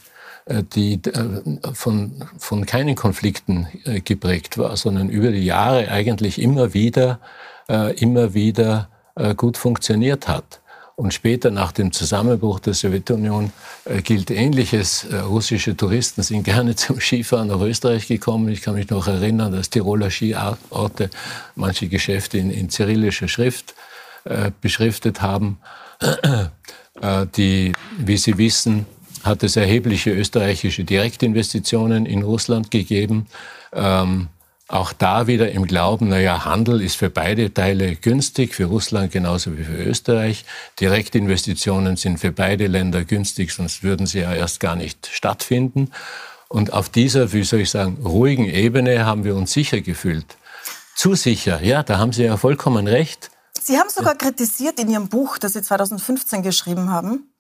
die 0.48 1.00
äh, 1.06 1.74
von, 1.74 2.14
von 2.38 2.66
keinen 2.66 2.96
Konflikten 2.96 3.68
äh, 3.86 4.02
geprägt 4.02 4.58
war, 4.58 4.76
sondern 4.76 5.10
über 5.10 5.32
die 5.32 5.46
Jahre 5.46 5.90
eigentlich 5.90 6.42
immer 6.42 6.74
wieder, 6.74 7.20
immer 7.96 8.34
wieder 8.34 8.90
gut 9.38 9.56
funktioniert 9.56 10.28
hat. 10.28 10.60
Und 10.98 11.14
später 11.14 11.50
nach 11.50 11.72
dem 11.72 11.94
Zusammenbruch 11.94 12.60
der 12.60 12.74
Sowjetunion 12.74 13.54
gilt 14.04 14.30
Ähnliches. 14.30 15.08
russische 15.30 15.78
Touristen 15.78 16.24
sind 16.24 16.44
gerne 16.44 16.76
zum 16.76 17.00
Skifahren 17.00 17.48
nach 17.48 17.62
Österreich 17.62 18.08
gekommen. 18.08 18.50
Ich 18.50 18.62
kann 18.62 18.76
mich 18.76 18.90
noch 18.90 19.08
erinnern, 19.08 19.54
dass 19.54 19.70
Tiroler 19.70 20.10
Skiorte 20.10 21.10
manche 21.56 21.88
Geschäfte 21.88 22.38
in, 22.38 22.52
in 22.52 22.70
cyrillischer 22.70 23.30
Schrift 23.30 23.76
beschriftet 24.60 25.22
haben, 25.22 25.60
die, 27.38 27.72
wie 27.98 28.18
Sie 28.18 28.38
wissen, 28.38 28.86
hat 29.24 29.44
es 29.44 29.56
erhebliche 29.56 30.12
österreichische 30.12 30.84
Direktinvestitionen 30.84 32.06
in 32.06 32.24
Russland 32.24 32.72
gegeben. 32.72 33.28
Ähm, 33.72 34.28
auch 34.68 34.94
da 34.94 35.28
wieder 35.28 35.52
im 35.52 35.68
Glauben, 35.68 36.10
naja, 36.10 36.46
Handel 36.46 36.82
ist 36.82 36.96
für 36.96 37.10
beide 37.10 37.54
Teile 37.54 37.96
günstig, 37.96 38.56
für 38.56 38.66
Russland 38.66 39.12
genauso 39.12 39.58
wie 39.58 39.64
für 39.64 39.76
Österreich. 39.76 40.46
Direktinvestitionen 40.80 41.96
sind 41.96 42.20
für 42.20 42.32
beide 42.32 42.68
Länder 42.68 43.04
günstig, 43.04 43.52
sonst 43.52 43.84
würden 43.84 44.06
sie 44.08 44.20
ja 44.20 44.34
erst 44.34 44.60
gar 44.60 44.76
nicht 44.76 45.10
stattfinden. 45.12 45.92
Und 46.50 46.72
auf 46.72 46.90
dieser, 46.90 47.34
wie 47.34 47.44
soll 47.44 47.62
ich 47.62 47.72
sagen, 47.72 47.98
ruhigen 48.04 48.46
Ebene 48.46 49.06
haben 49.06 49.24
wir 49.24 49.36
uns 49.36 49.52
sicher 49.52 49.82
gefühlt. 49.82 50.38
Zu 50.96 51.16
sicher, 51.16 51.62
ja, 51.64 51.84
da 51.84 51.98
haben 51.98 52.14
Sie 52.14 52.24
ja 52.24 52.38
vollkommen 52.38 52.88
recht. 52.88 53.32
Sie 53.60 53.78
haben 53.78 53.90
sogar 53.90 54.16
kritisiert 54.16 54.80
in 54.80 54.90
Ihrem 54.90 55.10
Buch, 55.10 55.38
das 55.38 55.54
Sie 55.54 55.62
2015 55.62 56.44
geschrieben 56.44 56.90
haben, 56.90 57.33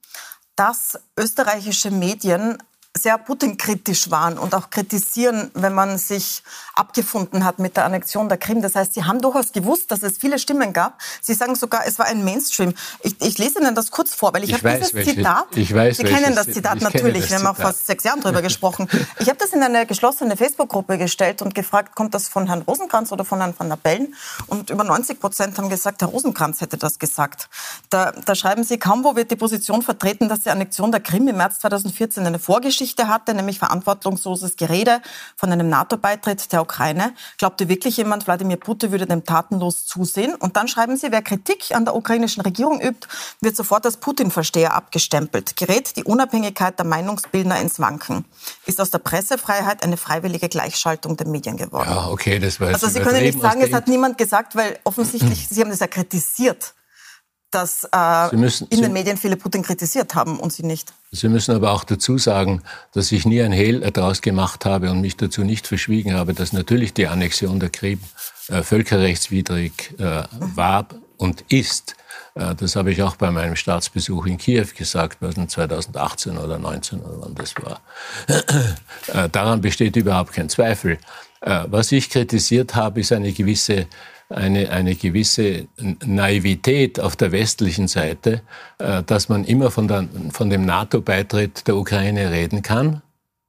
dass 0.56 1.00
österreichische 1.18 1.92
Medien 1.92 2.58
sehr 2.96 3.18
Putin-kritisch 3.18 4.12
waren 4.12 4.38
und 4.38 4.54
auch 4.54 4.70
kritisieren, 4.70 5.50
wenn 5.56 5.74
man 5.74 5.98
sich 5.98 6.44
abgefunden 6.76 7.44
hat 7.44 7.58
mit 7.58 7.76
der 7.76 7.86
Annexion 7.86 8.30
der 8.30 8.38
Krim. 8.38 8.62
Das 8.62 8.76
heißt, 8.76 8.94
Sie 8.94 9.04
haben 9.04 9.20
durchaus 9.20 9.52
gewusst, 9.52 9.92
dass 9.92 10.04
es 10.04 10.20
viele 10.20 10.38
Stimmen 10.38 10.74
gab. 10.74 11.02
Sie 11.20 11.34
sagen 11.34 11.56
sogar, 11.56 11.88
es 11.88 11.98
war 11.98 12.06
ein 12.06 12.24
Mainstream. 12.24 12.76
Ich, 13.02 13.20
ich 13.20 13.40
lese 13.40 13.60
Ihnen 13.60 13.74
das 13.74 13.90
kurz 13.90 14.14
vor, 14.14 14.32
weil 14.34 14.44
ich, 14.44 14.52
ich 14.52 14.64
habe 14.64 14.76
dieses 14.76 14.94
welche, 14.94 15.16
Zitat. 15.16 15.46
Ich 15.56 15.74
weiß, 15.74 15.98
Sie 15.98 16.04
kennen 16.04 16.36
das 16.36 16.46
Zitat 16.46 16.82
natürlich. 16.82 17.24
Das 17.24 17.32
wir 17.32 17.38
haben 17.40 17.48
auch 17.48 17.60
vor 17.60 17.74
sechs 17.74 18.04
Jahren 18.04 18.22
darüber 18.22 18.42
gesprochen. 18.44 18.88
Ich 19.18 19.28
habe 19.28 19.40
das 19.40 19.54
in 19.54 19.64
eine 19.64 19.88
geschlossene 19.88 20.38
Facebook-Gruppe 20.38 21.00
gestellt 21.00 21.42
und 21.42 21.56
gefragt, 21.56 21.96
kommt 21.96 22.14
das 22.14 22.28
von 22.28 22.46
Herrn 22.46 22.62
Rosenkranz 22.62 23.12
oder 23.12 23.26
von 23.26 23.40
Herrn 23.40 23.56
van 23.58 23.70
der 23.70 23.78
Bellen? 23.78 24.14
Und 24.46 24.70
über 24.70 24.84
90 24.84 25.20
Prozent 25.20 25.58
haben 25.58 25.70
gesagt, 25.70 26.02
Herr 26.02 26.10
Rosenkranz 26.10 26.62
hätte 26.62 26.78
das 26.78 27.00
gesagt. 27.00 27.50
Da, 27.90 28.12
da 28.12 28.36
schreiben 28.36 28.64
Sie, 28.64 28.78
kaum 28.78 29.04
wo 29.04 29.16
wird 29.16 29.32
die 29.32 29.36
Position 29.36 29.82
vertreten, 29.82 30.30
dass 30.30 30.42
die 30.42 30.52
Annexion 30.52 30.92
der 30.92 31.02
Krim 31.02 31.28
im 31.28 31.38
März 31.38 31.60
2014 31.60 32.28
eine 32.28 32.38
Vorgeschichte 32.38 32.83
Geschichte 32.84 33.08
hatte, 33.08 33.34
nämlich 33.34 33.60
verantwortungsloses 33.60 34.58
Gerede 34.58 35.02
von 35.38 35.50
einem 35.54 35.70
NATO-Beitritt 35.70 36.52
der 36.52 36.62
Ukraine. 36.62 37.14
Glaubte 37.38 37.70
wirklich 37.70 37.96
jemand, 37.96 38.28
Wladimir 38.28 38.58
Putin 38.58 38.92
würde 38.92 39.08
dem 39.08 39.24
tatenlos 39.24 39.86
zusehen? 39.86 40.36
Und 40.36 40.58
dann 40.58 40.68
schreiben 40.68 40.98
sie, 40.98 41.10
wer 41.10 41.22
Kritik 41.22 41.74
an 41.74 41.86
der 41.86 41.96
ukrainischen 41.96 42.42
Regierung 42.42 42.82
übt, 42.82 43.08
wird 43.40 43.56
sofort 43.56 43.86
als 43.86 43.96
Putin-Versteher 43.96 44.74
abgestempelt. 44.74 45.56
Gerät 45.56 45.96
die 45.96 46.04
Unabhängigkeit 46.04 46.78
der 46.78 46.86
Meinungsbildner 46.86 47.62
ins 47.62 47.80
Wanken. 47.80 48.26
Ist 48.66 48.82
aus 48.82 48.92
der 48.92 49.00
Pressefreiheit 49.00 49.82
eine 49.82 49.96
freiwillige 49.96 50.50
Gleichschaltung 50.50 51.16
der 51.16 51.28
Medien 51.28 51.56
geworden. 51.56 51.90
Ja, 51.90 52.10
okay, 52.10 52.38
das 52.38 52.60
war 52.60 52.68
Also 52.68 52.90
Sie 52.90 53.00
können 53.00 53.22
nicht 53.22 53.40
sagen, 53.40 53.62
es 53.62 53.72
hat 53.72 53.88
niemand 53.88 54.18
gesagt, 54.18 54.58
weil 54.58 54.78
offensichtlich, 54.84 55.48
Sie 55.50 55.62
haben 55.62 55.70
das 55.70 55.80
ja 55.80 55.88
kritisiert 55.88 56.74
dass 57.54 57.88
äh, 57.92 58.36
müssen, 58.36 58.68
in 58.70 58.82
den 58.82 58.94
Medien 58.94 59.18
viele 59.18 59.38
Putin 59.38 59.64
kritisiert 59.64 60.16
haben 60.16 60.40
und 60.40 60.52
Sie 60.52 60.64
nicht. 60.64 60.94
Sie 61.12 61.30
müssen 61.30 61.56
aber 61.56 61.72
auch 61.72 61.84
dazu 61.84 62.18
sagen, 62.18 62.62
dass 62.94 63.12
ich 63.12 63.26
nie 63.26 63.42
ein 63.42 63.52
Hehl 63.52 63.80
daraus 63.92 64.22
gemacht 64.22 64.66
habe 64.66 64.90
und 64.92 65.02
mich 65.02 65.18
dazu 65.18 65.44
nicht 65.44 65.68
verschwiegen 65.68 66.14
habe, 66.14 66.34
dass 66.34 66.54
natürlich 66.54 66.94
die 66.94 67.08
Annexion 67.08 67.60
der 67.60 67.70
Krim 67.70 68.00
äh, 68.50 68.64
völkerrechtswidrig 68.64 69.96
äh, 70.00 70.24
war 70.32 70.88
und 71.18 71.46
ist. 71.50 71.96
Äh, 72.36 72.56
das 72.56 72.76
habe 72.76 72.92
ich 72.92 73.02
auch 73.04 73.16
bei 73.16 73.32
meinem 73.32 73.56
Staatsbesuch 73.56 74.26
in 74.26 74.38
Kiew 74.38 74.68
gesagt, 74.76 75.20
2018 75.22 76.38
oder 76.38 76.58
2019 76.58 77.00
oder 77.00 77.22
wann 77.22 77.36
das 77.36 77.54
war. 77.56 77.82
Äh, 79.14 79.30
daran 79.30 79.60
besteht 79.60 79.98
überhaupt 79.98 80.32
kein 80.32 80.48
Zweifel. 80.48 80.98
Äh, 81.42 81.66
was 81.68 81.92
ich 81.92 82.10
kritisiert 82.10 82.76
habe, 82.76 83.02
ist 83.02 83.12
eine 83.12 83.34
gewisse 83.34 83.88
eine, 84.30 84.70
eine 84.70 84.96
gewisse 84.96 85.68
Naivität 86.06 87.00
auf 87.00 87.16
der 87.16 87.32
westlichen 87.32 87.88
Seite, 87.88 88.42
äh, 88.80 89.04
dass 89.04 89.30
man 89.30 89.44
immer 89.44 89.72
von, 89.72 89.88
der, 89.88 90.08
von 90.32 90.50
dem 90.50 90.66
NATO-Beitritt 90.66 91.68
der 91.68 91.76
Ukraine 91.76 92.32
reden 92.32 92.62
kann. 92.62 93.02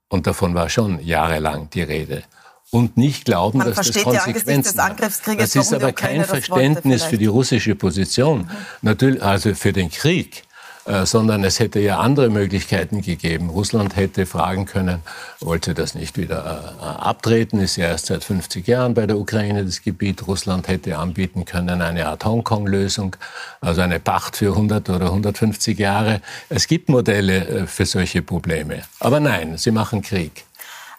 Und 0.08 0.26
davon 0.26 0.54
war 0.54 0.68
schon 0.68 1.00
jahrelang 1.00 1.70
die 1.70 1.82
Rede. 1.82 2.22
Und 2.70 2.96
nicht 2.96 3.24
glauben, 3.24 3.58
man 3.58 3.68
dass 3.68 3.86
das 3.86 4.02
Konsequenzen 4.02 4.80
hat. 4.82 5.00
Das 5.00 5.54
ist 5.54 5.72
aber 5.72 5.92
kein 5.92 6.24
Verständnis 6.24 7.04
für 7.04 7.18
die 7.18 7.26
russische 7.26 7.74
Position. 7.74 8.40
Mhm. 8.40 8.48
Natürlich, 8.82 9.22
also 9.22 9.54
für 9.54 9.72
den 9.72 9.90
Krieg. 9.90 10.42
Äh, 10.86 11.06
sondern 11.06 11.44
es 11.44 11.60
hätte 11.60 11.80
ja 11.80 11.98
andere 11.98 12.28
Möglichkeiten 12.28 13.00
gegeben. 13.00 13.48
Russland 13.48 13.96
hätte 13.96 14.26
fragen 14.26 14.66
können, 14.66 15.00
wollte 15.40 15.72
das 15.72 15.94
nicht 15.94 16.18
wieder 16.18 16.74
äh, 16.78 16.84
abtreten, 16.84 17.58
ist 17.60 17.76
ja 17.76 17.86
erst 17.86 18.06
seit 18.06 18.22
50 18.22 18.66
Jahren 18.66 18.92
bei 18.92 19.06
der 19.06 19.16
Ukraine 19.16 19.64
das 19.64 19.80
Gebiet. 19.80 20.26
Russland 20.26 20.68
hätte 20.68 20.98
anbieten 20.98 21.46
können 21.46 21.80
eine 21.80 22.06
Art 22.06 22.26
Hongkong-Lösung, 22.26 23.16
also 23.62 23.80
eine 23.80 23.98
Pacht 23.98 24.36
für 24.36 24.50
100 24.50 24.90
oder 24.90 25.06
150 25.06 25.78
Jahre. 25.78 26.20
Es 26.50 26.66
gibt 26.66 26.90
Modelle 26.90 27.46
äh, 27.46 27.66
für 27.66 27.86
solche 27.86 28.20
Probleme. 28.20 28.82
Aber 29.00 29.20
nein, 29.20 29.56
sie 29.56 29.70
machen 29.70 30.02
Krieg. 30.02 30.44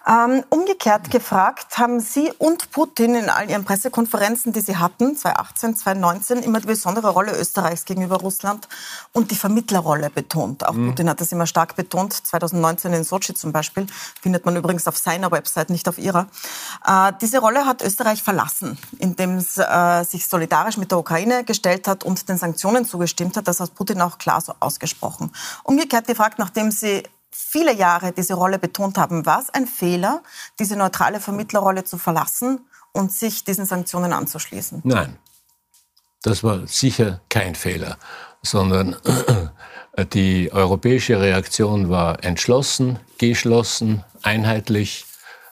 Ähm, 0.08 0.44
umgekehrt 0.50 1.10
gefragt, 1.10 1.80
haben 1.80 2.00
Sie 2.00 2.32
und 2.38 2.70
Putin 2.70 3.16
in 3.16 3.30
all 3.30 3.50
Ihren 3.50 3.66
Pressekonferenzen, 3.66 4.54
die 4.54 4.62
Sie 4.62 4.78
hatten, 4.78 5.16
2018, 5.16 5.76
2019, 5.76 6.44
immer 6.44 6.60
die 6.60 6.68
besondere 6.68 7.10
Rolle 7.10 7.36
Österreichs 7.36 7.86
gegenüber 7.86 8.18
Russland 8.18 8.68
und 9.14 9.32
die 9.32 9.36
Vermittlerrolle 9.36 10.12
betont. 10.12 10.64
Auch 10.64 10.74
mhm. 10.74 10.90
Putin 10.90 11.10
hat 11.10 11.22
das 11.22 11.32
immer 11.32 11.48
stark 11.48 11.76
betont. 11.76 12.14
2019 12.14 12.94
in 12.94 13.04
Sochi 13.04 13.34
zum 13.34 13.52
Beispiel, 13.52 13.88
findet 14.22 14.46
man 14.46 14.56
übrigens 14.56 14.88
auf 14.88 14.98
seiner 14.98 15.32
Website, 15.32 15.72
nicht 15.72 15.90
auf 15.90 15.98
ihrer. 15.98 16.28
Äh, 16.86 17.14
diese 17.20 17.40
Rolle 17.40 17.66
hat 17.66 17.82
Österreich 17.82 18.22
verlassen, 18.22 18.78
indem 19.00 19.38
es 19.38 19.58
äh, 19.58 20.04
sich 20.04 20.28
solidarisch 20.28 20.78
mit 20.78 20.92
der 20.92 21.00
Ukraine 21.00 21.44
gestellt 21.44 21.88
hat 21.88 22.04
und 22.04 22.30
den 22.30 22.38
Sanktionen 22.38 22.86
zugestimmt 22.86 23.38
hat. 23.38 23.48
Das 23.48 23.60
hat 23.60 23.74
Putin 23.74 24.02
auch 24.02 24.20
klar 24.20 24.40
so 24.40 24.54
ausgesprochen. 24.60 25.32
Umgekehrt 25.64 26.06
gefragt, 26.06 26.38
nachdem 26.38 26.70
Sie 26.70 27.04
viele 27.36 27.74
Jahre 27.74 28.12
diese 28.12 28.34
Rolle 28.34 28.60
betont 28.60 28.98
haben. 28.98 29.26
War 29.26 29.42
es 29.42 29.50
ein 29.50 29.68
Fehler, 29.68 30.24
diese 30.60 30.76
neutrale 30.76 31.20
Vermittlerrolle 31.20 31.84
zu 31.84 31.98
verlassen 31.98 32.62
und 32.94 33.12
sich 33.12 33.44
diesen 33.44 33.66
Sanktionen 33.66 34.14
anzuschließen? 34.14 34.82
Nein, 34.84 35.18
das 36.22 36.44
war 36.44 36.66
sicher 36.66 37.22
kein 37.30 37.56
Fehler, 37.56 37.98
sondern 38.42 38.96
die 40.14 40.52
europäische 40.52 41.20
Reaktion 41.20 41.90
war 41.90 42.24
entschlossen, 42.24 43.00
geschlossen, 43.18 44.04
einheitlich. 44.24 45.06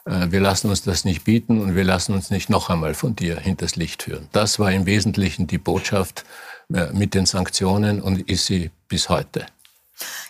Äh, 0.04 0.30
wir 0.30 0.40
lassen 0.40 0.70
uns 0.70 0.82
das 0.82 1.04
nicht 1.04 1.24
bieten 1.24 1.60
und 1.60 1.76
wir 1.76 1.84
lassen 1.84 2.14
uns 2.14 2.30
nicht 2.30 2.50
noch 2.50 2.70
einmal 2.70 2.94
von 2.94 3.14
dir 3.14 3.38
hinters 3.38 3.76
Licht 3.76 4.04
führen. 4.04 4.28
Das 4.32 4.58
war 4.58 4.72
im 4.72 4.86
Wesentlichen 4.86 5.46
die 5.46 5.58
Botschaft 5.58 6.24
äh, 6.72 6.92
mit 6.92 7.14
den 7.14 7.26
Sanktionen 7.26 8.00
und 8.00 8.28
ist 8.28 8.46
sie 8.46 8.70
bis 8.88 9.08
heute. 9.08 9.46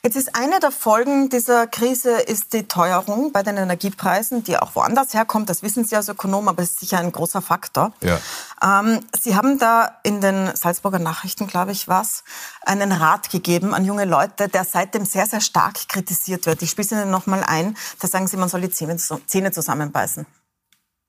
Jetzt 0.02 0.16
ist 0.16 0.36
eine 0.36 0.60
der 0.60 0.70
Folgen 0.70 1.30
dieser 1.30 1.66
Krise 1.66 2.10
ist 2.10 2.52
die 2.52 2.68
Teuerung 2.68 3.32
bei 3.32 3.42
den 3.42 3.56
Energiepreisen, 3.56 4.44
die 4.44 4.58
auch 4.58 4.74
woanders 4.74 5.14
herkommt. 5.14 5.48
Das 5.48 5.62
wissen 5.62 5.84
Sie 5.84 5.96
als 5.96 6.08
Ökonom, 6.08 6.48
aber 6.48 6.62
ist 6.62 6.78
sicher 6.78 6.98
ein 6.98 7.10
großer 7.10 7.40
Faktor. 7.40 7.92
Ja. 8.02 8.20
Ähm, 8.62 9.00
Sie 9.18 9.34
haben 9.36 9.58
da 9.58 9.98
in 10.02 10.20
den 10.20 10.54
Salzburger 10.54 10.98
Nachrichten, 10.98 11.46
glaube 11.46 11.72
ich, 11.72 11.88
was, 11.88 12.24
einen 12.66 12.92
Rat 12.92 13.30
gegeben 13.30 13.74
an 13.74 13.84
junge 13.84 14.04
Leute, 14.04 14.48
der 14.48 14.64
seitdem 14.64 15.06
sehr, 15.06 15.26
sehr 15.26 15.40
stark 15.40 15.88
kritisiert 15.88 16.46
wird. 16.46 16.60
Ich 16.62 16.70
spiele 16.70 17.02
Ihnen 17.02 17.10
noch 17.10 17.26
mal 17.26 17.42
ein. 17.42 17.76
Da 18.00 18.08
sagen 18.08 18.26
Sie, 18.26 18.36
man 18.36 18.48
soll 18.48 18.60
die 18.60 18.70
Zähne 18.70 19.52
zusammenbeißen. 19.52 20.26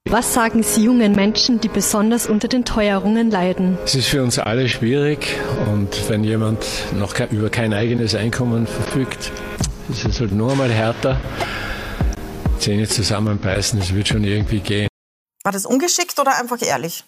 Was 0.07 0.35
sagen 0.35 0.61
Sie 0.61 0.83
jungen 0.83 1.13
Menschen, 1.13 1.59
die 1.59 1.67
besonders 1.67 2.27
unter 2.27 2.47
den 2.47 2.63
Teuerungen 2.63 3.31
leiden? 3.31 3.75
Es 3.83 3.95
ist 3.95 4.07
für 4.07 4.21
uns 4.21 4.37
alle 4.37 4.69
schwierig 4.69 5.35
und 5.71 6.09
wenn 6.09 6.23
jemand 6.23 6.63
noch 6.93 7.19
über 7.31 7.49
kein 7.49 7.73
eigenes 7.73 8.13
Einkommen 8.13 8.67
verfügt, 8.67 9.31
ist 9.89 10.05
es 10.05 10.19
halt 10.19 10.31
nur 10.31 10.51
einmal 10.51 10.71
härter. 10.71 11.19
Zähne 12.59 12.87
zusammenbeißen, 12.87 13.79
das 13.79 13.95
wird 13.95 14.07
schon 14.07 14.23
irgendwie 14.23 14.59
gehen. 14.59 14.87
War 15.43 15.51
das 15.51 15.65
ungeschickt 15.65 16.19
oder 16.19 16.39
einfach 16.39 16.61
ehrlich? 16.61 17.03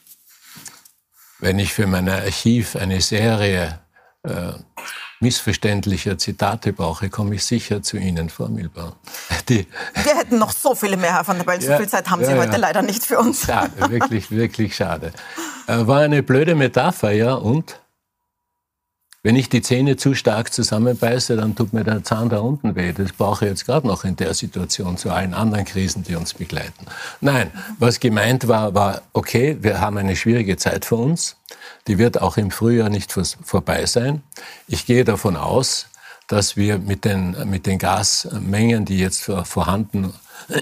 Wenn 1.38 1.60
ich 1.60 1.74
für 1.74 1.86
mein 1.86 2.10
Archiv 2.10 2.76
eine 2.76 3.00
Serie 3.00 3.80
äh, 4.24 4.54
missverständlicher 5.20 6.18
Zitate 6.18 6.74
brauche, 6.74 7.10
komme 7.10 7.36
ich 7.36 7.46
sicher 7.46 7.82
zu 7.82 7.98
Ihnen, 7.98 8.30
Frau 8.30 8.48
Milbaum. 8.48 8.94
Die 9.50 9.68
Wir 10.04 10.18
hätten 10.18 10.38
noch 10.38 10.52
so 10.52 10.76
viele 10.76 10.98
mehr, 10.98 11.14
Herr 11.14 11.28
van 11.28 11.38
der 11.38 11.46
Bellen. 11.46 11.62
So 11.62 11.72
ja, 11.72 11.78
viel 11.78 11.90
Zeit 11.90 12.10
haben 12.10 12.24
Sie 12.24 12.32
ja, 12.32 12.38
heute 12.38 12.54
ja. 12.54 12.58
leider 12.58 12.82
nicht 12.82 13.04
für 13.04 13.20
uns. 13.20 13.46
Schade, 13.46 13.72
wirklich, 13.90 14.30
wirklich 14.32 14.76
schade. 14.76 15.12
Äh, 15.68 15.88
war 15.88 16.02
eine 16.02 16.24
blöde 16.24 16.56
Metapher, 16.56 17.12
ja, 17.12 17.34
und? 17.34 17.80
Wenn 19.28 19.36
ich 19.36 19.50
die 19.50 19.62
Zähne 19.62 19.98
zu 19.98 20.14
stark 20.14 20.54
zusammenbeiße, 20.54 21.36
dann 21.36 21.54
tut 21.54 21.74
mir 21.74 21.84
der 21.84 22.02
Zahn 22.02 22.30
da 22.30 22.40
unten 22.40 22.78
weh. 22.78 22.94
Das 22.94 23.12
brauche 23.12 23.44
ich 23.44 23.52
jetzt 23.52 23.66
gerade 23.66 23.86
noch 23.86 24.06
in 24.06 24.16
der 24.16 24.34
Situation 24.34 24.96
zu 24.96 25.12
allen 25.12 25.34
anderen 25.34 25.66
Krisen, 25.66 26.02
die 26.02 26.16
uns 26.16 26.34
begleiten. 26.34 26.86
Nein, 27.20 27.52
was 27.78 28.00
gemeint 28.00 28.48
war, 28.48 28.74
war, 28.74 29.02
okay, 29.12 29.58
wir 29.60 29.82
haben 29.82 29.98
eine 29.98 30.16
schwierige 30.16 30.56
Zeit 30.56 30.86
vor 30.86 31.00
uns. 31.00 31.36
Die 31.88 31.98
wird 31.98 32.22
auch 32.22 32.38
im 32.38 32.52
Frühjahr 32.52 32.88
nicht 32.88 33.12
vorbei 33.12 33.86
sein. 33.86 34.24
Ich 34.66 34.86
gehe 34.86 35.04
davon 35.04 35.36
aus, 35.36 35.88
dass 36.30 36.56
wir 36.56 36.80
mit 36.80 37.04
den, 37.04 37.36
mit 37.50 37.66
den 37.66 37.80
Gasmengen, 37.80 38.86
die 38.86 38.98
jetzt 38.98 39.30
vorhanden, 39.44 40.14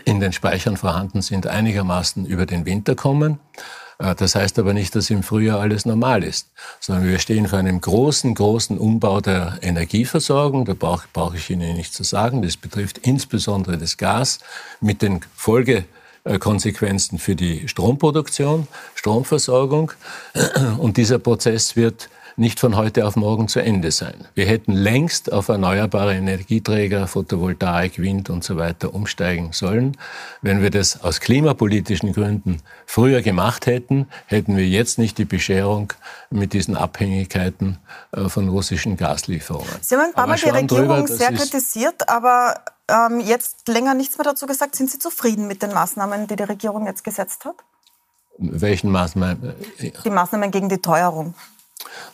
in 0.05 0.19
den 0.19 0.33
Speichern 0.33 0.75
vorhanden 0.75 1.21
sind, 1.21 1.45
einigermaßen 1.45 2.25
über 2.25 2.47
den 2.47 2.65
Winter 2.65 2.95
kommen. 2.95 3.39
Äh, 3.99 4.15
das 4.15 4.35
heißt 4.35 4.59
aber 4.59 4.73
nicht, 4.73 4.95
dass 4.95 5.09
im 5.09 5.23
Frühjahr 5.23 5.59
alles 5.59 5.85
normal 5.85 6.23
ist, 6.23 6.49
sondern 6.79 7.07
wir 7.07 7.19
stehen 7.19 7.47
vor 7.47 7.59
einem 7.59 7.81
großen, 7.81 8.33
großen 8.33 8.77
Umbau 8.77 9.21
der 9.21 9.59
Energieversorgung. 9.61 10.65
Da 10.65 10.73
brauche 10.73 11.07
brauch 11.13 11.33
ich 11.33 11.49
Ihnen 11.49 11.75
nicht 11.75 11.93
zu 11.93 12.03
sagen. 12.03 12.41
Das 12.41 12.57
betrifft 12.57 12.99
insbesondere 12.99 13.77
das 13.77 13.97
Gas 13.97 14.39
mit 14.81 15.01
den 15.01 15.21
Folgekonsequenzen 15.35 17.19
für 17.19 17.35
die 17.35 17.67
Stromproduktion, 17.67 18.67
Stromversorgung. 18.95 19.91
Und 20.77 20.97
dieser 20.97 21.19
Prozess 21.19 21.75
wird 21.75 22.09
nicht 22.37 22.59
von 22.59 22.75
heute 22.75 23.05
auf 23.05 23.15
morgen 23.15 23.47
zu 23.47 23.61
Ende 23.61 23.91
sein. 23.91 24.27
Wir 24.33 24.45
hätten 24.45 24.73
längst 24.73 25.31
auf 25.31 25.47
erneuerbare 25.47 26.15
Energieträger, 26.15 27.07
Photovoltaik, 27.07 27.97
Wind 27.99 28.29
und 28.29 28.43
so 28.43 28.57
weiter 28.57 28.93
umsteigen 28.93 29.53
sollen. 29.53 29.97
Wenn 30.41 30.61
wir 30.61 30.69
das 30.69 31.01
aus 31.03 31.21
klimapolitischen 31.21 32.13
Gründen 32.13 32.61
früher 32.85 33.21
gemacht 33.21 33.67
hätten, 33.67 34.07
hätten 34.25 34.57
wir 34.57 34.67
jetzt 34.67 34.97
nicht 34.97 35.17
die 35.17 35.25
Bescherung 35.25 35.93
mit 36.29 36.53
diesen 36.53 36.75
Abhängigkeiten 36.75 37.77
äh, 38.11 38.27
von 38.27 38.49
russischen 38.49 38.97
Gaslieferungen. 38.97 39.69
Sie 39.81 39.95
haben 39.95 40.03
ein 40.03 40.13
paar 40.13 40.27
Mal 40.27 40.37
die 40.37 40.49
Regierung 40.49 41.05
drüber, 41.05 41.07
sehr 41.07 41.31
kritisiert, 41.31 42.09
aber 42.09 42.61
ähm, 42.89 43.21
jetzt 43.21 43.67
länger 43.67 43.93
nichts 43.93 44.17
mehr 44.17 44.25
dazu 44.25 44.45
gesagt. 44.45 44.75
Sind 44.75 44.91
Sie 44.91 44.99
zufrieden 44.99 45.47
mit 45.47 45.61
den 45.61 45.73
Maßnahmen, 45.73 46.27
die 46.27 46.35
die 46.35 46.43
Regierung 46.43 46.85
jetzt 46.85 47.03
gesetzt 47.03 47.45
hat? 47.45 47.55
Welchen 48.37 48.91
Maßnahmen? 48.91 49.55
Die 50.03 50.09
Maßnahmen 50.09 50.51
gegen 50.51 50.67
die 50.67 50.79
Teuerung. 50.79 51.33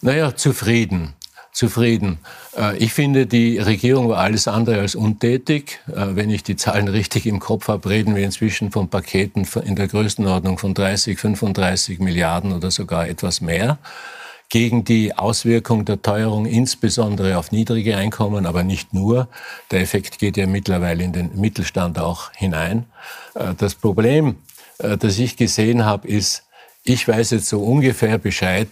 Naja, 0.02 0.36
zufrieden. 0.36 1.14
Zufrieden. 1.54 2.20
Äh, 2.58 2.78
ich 2.78 2.94
finde, 2.94 3.28
die 3.28 3.60
Regierung 3.60 4.10
war 4.10 4.20
alles 4.20 4.48
andere 4.48 4.80
als 4.80 4.96
untätig. 4.96 5.80
Äh, 5.88 6.16
wenn 6.16 6.30
ich 6.30 6.44
die 6.44 6.56
Zahlen 6.56 6.88
richtig 6.88 7.26
im 7.26 7.40
Kopf 7.40 7.68
habe, 7.68 7.90
reden 7.90 8.16
wir 8.16 8.24
inzwischen 8.24 8.72
von 8.72 8.90
Paketen 8.90 9.48
in 9.66 9.76
der 9.76 9.88
Größenordnung 9.88 10.58
von 10.58 10.74
30, 10.74 11.20
35 11.20 12.00
Milliarden 12.00 12.54
oder 12.54 12.72
sogar 12.72 13.08
etwas 13.08 13.42
mehr 13.42 13.78
gegen 14.50 14.84
die 14.84 15.18
Auswirkung 15.18 15.86
der 15.86 16.02
Teuerung, 16.02 16.46
insbesondere 16.46 17.38
auf 17.38 17.54
niedrige 17.54 17.96
Einkommen, 17.96 18.46
aber 18.46 18.64
nicht 18.64 18.94
nur. 18.94 19.30
Der 19.72 19.80
Effekt 19.80 20.20
geht 20.20 20.36
ja 20.36 20.46
mittlerweile 20.46 21.04
in 21.04 21.14
den 21.14 21.40
Mittelstand 21.40 22.00
auch 22.00 22.32
hinein. 22.34 22.86
Äh, 23.36 23.54
das 23.58 23.76
Problem, 23.76 24.38
das 24.78 25.20
ich 25.20 25.38
gesehen 25.38 25.86
habe, 25.86 26.08
ist, 26.08 26.42
ich 26.84 27.08
weiß 27.08 27.30
jetzt 27.30 27.50
so 27.50 27.62
ungefähr 27.62 28.18
Bescheid, 28.18 28.68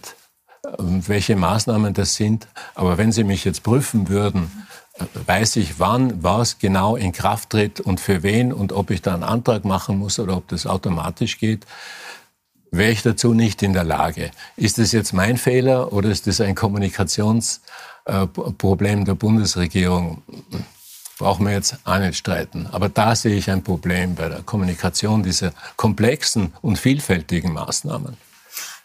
welche 0.78 1.36
Maßnahmen 1.36 1.94
das 1.94 2.14
sind. 2.14 2.46
Aber 2.74 2.98
wenn 2.98 3.12
Sie 3.12 3.24
mich 3.24 3.44
jetzt 3.44 3.62
prüfen 3.62 4.08
würden, 4.08 4.50
weiß 5.26 5.56
ich, 5.56 5.78
wann 5.78 6.22
was 6.22 6.58
genau 6.58 6.96
in 6.96 7.12
Kraft 7.12 7.50
tritt 7.50 7.80
und 7.80 8.00
für 8.00 8.22
wen 8.22 8.52
und 8.52 8.72
ob 8.72 8.90
ich 8.90 9.02
da 9.02 9.14
einen 9.14 9.22
Antrag 9.22 9.64
machen 9.64 9.98
muss 9.98 10.18
oder 10.18 10.36
ob 10.36 10.48
das 10.48 10.66
automatisch 10.66 11.38
geht, 11.38 11.66
wäre 12.70 12.92
ich 12.92 13.02
dazu 13.02 13.34
nicht 13.34 13.62
in 13.62 13.72
der 13.72 13.84
Lage. 13.84 14.30
Ist 14.56 14.78
das 14.78 14.92
jetzt 14.92 15.12
mein 15.12 15.36
Fehler 15.36 15.92
oder 15.92 16.08
ist 16.08 16.26
das 16.26 16.40
ein 16.40 16.54
Kommunikationsproblem 16.54 19.04
der 19.04 19.14
Bundesregierung? 19.14 20.22
Brauchen 21.18 21.46
wir 21.46 21.52
jetzt 21.52 21.76
auch 21.84 21.98
nicht 21.98 22.16
streiten. 22.16 22.66
Aber 22.70 22.88
da 22.88 23.14
sehe 23.14 23.36
ich 23.36 23.50
ein 23.50 23.62
Problem 23.62 24.14
bei 24.14 24.28
der 24.28 24.42
Kommunikation 24.42 25.22
dieser 25.22 25.52
komplexen 25.76 26.54
und 26.62 26.78
vielfältigen 26.78 27.52
Maßnahmen. 27.52 28.16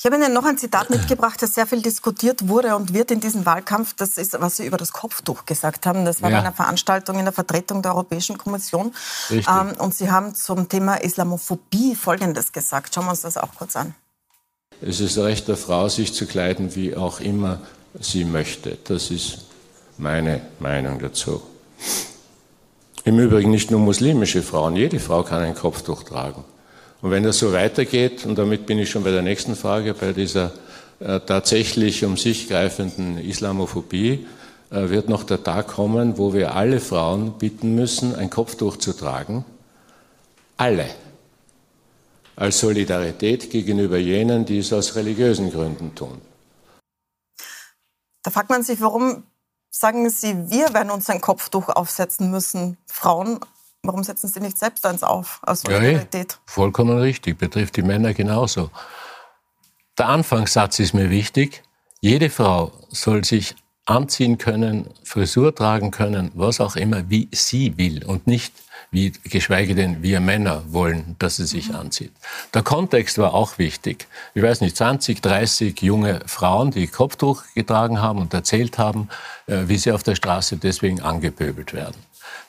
Ich 0.06 0.12
habe 0.12 0.24
Ihnen 0.24 0.34
noch 0.34 0.46
ein 0.46 0.60
Zitat 0.60 0.92
mitgebracht, 0.92 1.42
das 1.42 1.56
sehr 1.56 1.66
viel 1.66 1.82
diskutiert 1.82 2.48
wurde 2.48 2.76
und 2.76 2.94
wird 2.94 3.10
in 3.10 3.22
diesem 3.22 3.44
Wahlkampf. 3.48 3.96
Das 3.96 4.20
ist, 4.20 4.40
was 4.40 4.58
Sie 4.58 4.68
über 4.68 4.78
das 4.78 4.94
Kopftuch 4.94 5.48
gesagt 5.48 5.88
haben. 5.88 6.06
Das 6.06 6.22
war 6.22 6.30
ja. 6.30 6.36
bei 6.38 6.42
einer 6.44 6.54
Veranstaltung 6.54 7.18
in 7.18 7.26
der 7.26 7.34
Vertretung 7.34 7.82
der 7.82 7.96
Europäischen 7.96 8.38
Kommission. 8.38 8.94
Ähm, 9.32 9.74
und 9.80 9.96
Sie 9.96 10.12
haben 10.12 10.36
zum 10.36 10.70
Thema 10.70 11.04
Islamophobie 11.04 11.96
Folgendes 11.96 12.52
gesagt. 12.52 12.94
Schauen 12.94 13.06
wir 13.06 13.10
uns 13.10 13.22
das 13.22 13.36
auch 13.36 13.56
kurz 13.58 13.76
an. 13.76 13.96
Es 14.80 15.00
ist 15.00 15.18
Recht 15.18 15.48
der 15.48 15.58
Frau, 15.58 15.90
sich 15.90 16.14
zu 16.14 16.28
kleiden, 16.28 16.76
wie 16.76 16.96
auch 16.96 17.20
immer 17.20 17.62
sie 18.00 18.26
möchte. 18.26 18.78
Das 18.84 19.10
ist 19.10 19.46
meine 19.98 20.42
Meinung 20.60 21.00
dazu. 21.00 21.42
Im 23.06 23.18
Übrigen 23.18 23.50
nicht 23.50 23.72
nur 23.72 23.80
muslimische 23.80 24.44
Frauen, 24.44 24.76
jede 24.76 25.00
Frau 25.00 25.24
kann 25.24 25.42
ein 25.42 25.56
Kopftuch 25.56 26.04
tragen. 26.04 26.46
Und 27.06 27.12
wenn 27.12 27.22
das 27.22 27.38
so 27.38 27.54
weitergeht, 27.54 28.26
und 28.26 28.36
damit 28.36 28.66
bin 28.66 28.80
ich 28.80 28.90
schon 28.90 29.04
bei 29.04 29.12
der 29.12 29.22
nächsten 29.22 29.56
Frage, 29.56 29.94
bei 29.94 30.12
dieser 30.12 30.54
äh, 31.00 31.20
tatsächlich 31.20 32.04
um 32.04 32.18
sich 32.18 32.50
greifenden 32.50 33.20
Islamophobie, 33.20 34.26
äh, 34.72 34.90
wird 34.90 35.08
noch 35.08 35.24
der 35.24 35.44
Tag 35.44 35.68
kommen, 35.68 36.18
wo 36.18 36.34
wir 36.34 36.56
alle 36.56 36.80
Frauen 36.80 37.38
bitten 37.38 37.76
müssen, 37.76 38.16
ein 38.16 38.32
Kopftuch 38.32 38.78
zu 38.78 38.92
tragen. 38.94 39.46
Alle. 40.58 40.88
Als 42.38 42.62
Solidarität 42.62 43.52
gegenüber 43.52 43.98
jenen, 43.98 44.46
die 44.46 44.58
es 44.58 44.74
aus 44.74 44.96
religiösen 44.96 45.52
Gründen 45.52 45.94
tun. 45.94 46.20
Da 48.24 48.32
fragt 48.32 48.50
man 48.50 48.64
sich, 48.64 48.82
warum 48.82 49.26
sagen 49.70 50.10
Sie, 50.10 50.50
wir 50.50 50.74
werden 50.74 50.90
uns 50.90 51.08
ein 51.12 51.22
Kopftuch 51.22 51.70
aufsetzen 51.70 52.32
müssen, 52.32 52.80
Frauen, 52.88 53.42
Warum 53.88 54.04
setzen 54.04 54.28
Sie 54.28 54.40
nicht 54.40 54.58
selbst 54.58 54.86
eins 54.86 55.04
auf 55.04 55.40
aus 55.44 55.62
Solidarität? 55.62 56.34
Ja, 56.34 56.40
vollkommen 56.46 56.98
richtig, 57.00 57.38
betrifft 57.38 57.76
die 57.78 57.82
Männer 57.82 58.14
genauso. 58.14 58.70
Der 59.98 60.10
Anfangssatz 60.10 60.80
ist 60.80 60.94
mir 60.94 61.10
wichtig. 61.10 61.64
Jede 62.02 62.30
Frau 62.30 62.72
soll 62.90 63.24
sich 63.24 63.56
anziehen 63.86 64.38
können, 64.38 64.90
Frisur 65.04 65.54
tragen 65.54 65.92
können, 65.92 66.32
was 66.34 66.60
auch 66.60 66.76
immer, 66.76 67.10
wie 67.10 67.30
sie 67.32 67.78
will 67.78 68.04
und 68.04 68.28
nicht 68.28 68.54
wie, 68.92 69.12
geschweige 69.26 69.76
denn 69.76 70.02
wir 70.02 70.20
Männer 70.20 70.64
wollen, 70.70 71.16
dass 71.20 71.36
sie 71.36 71.46
sich 71.46 71.70
mhm. 71.70 71.76
anzieht. 71.76 72.12
Der 72.54 72.64
Kontext 72.64 73.18
war 73.18 73.34
auch 73.34 73.58
wichtig. 73.58 74.08
Ich 74.34 74.42
weiß 74.42 74.62
nicht, 74.62 74.78
20, 74.78 75.22
30 75.22 75.82
junge 75.82 76.22
Frauen, 76.26 76.72
die 76.72 76.88
Kopftuch 76.88 77.44
getragen 77.54 78.02
haben 78.02 78.20
und 78.20 78.34
erzählt 78.34 78.78
haben, 78.78 79.10
äh, 79.48 79.64
wie 79.68 79.78
sie 79.78 79.92
auf 79.92 80.04
der 80.04 80.16
Straße 80.16 80.58
deswegen 80.58 81.02
angepöbelt 81.02 81.74
werden. 81.74 81.96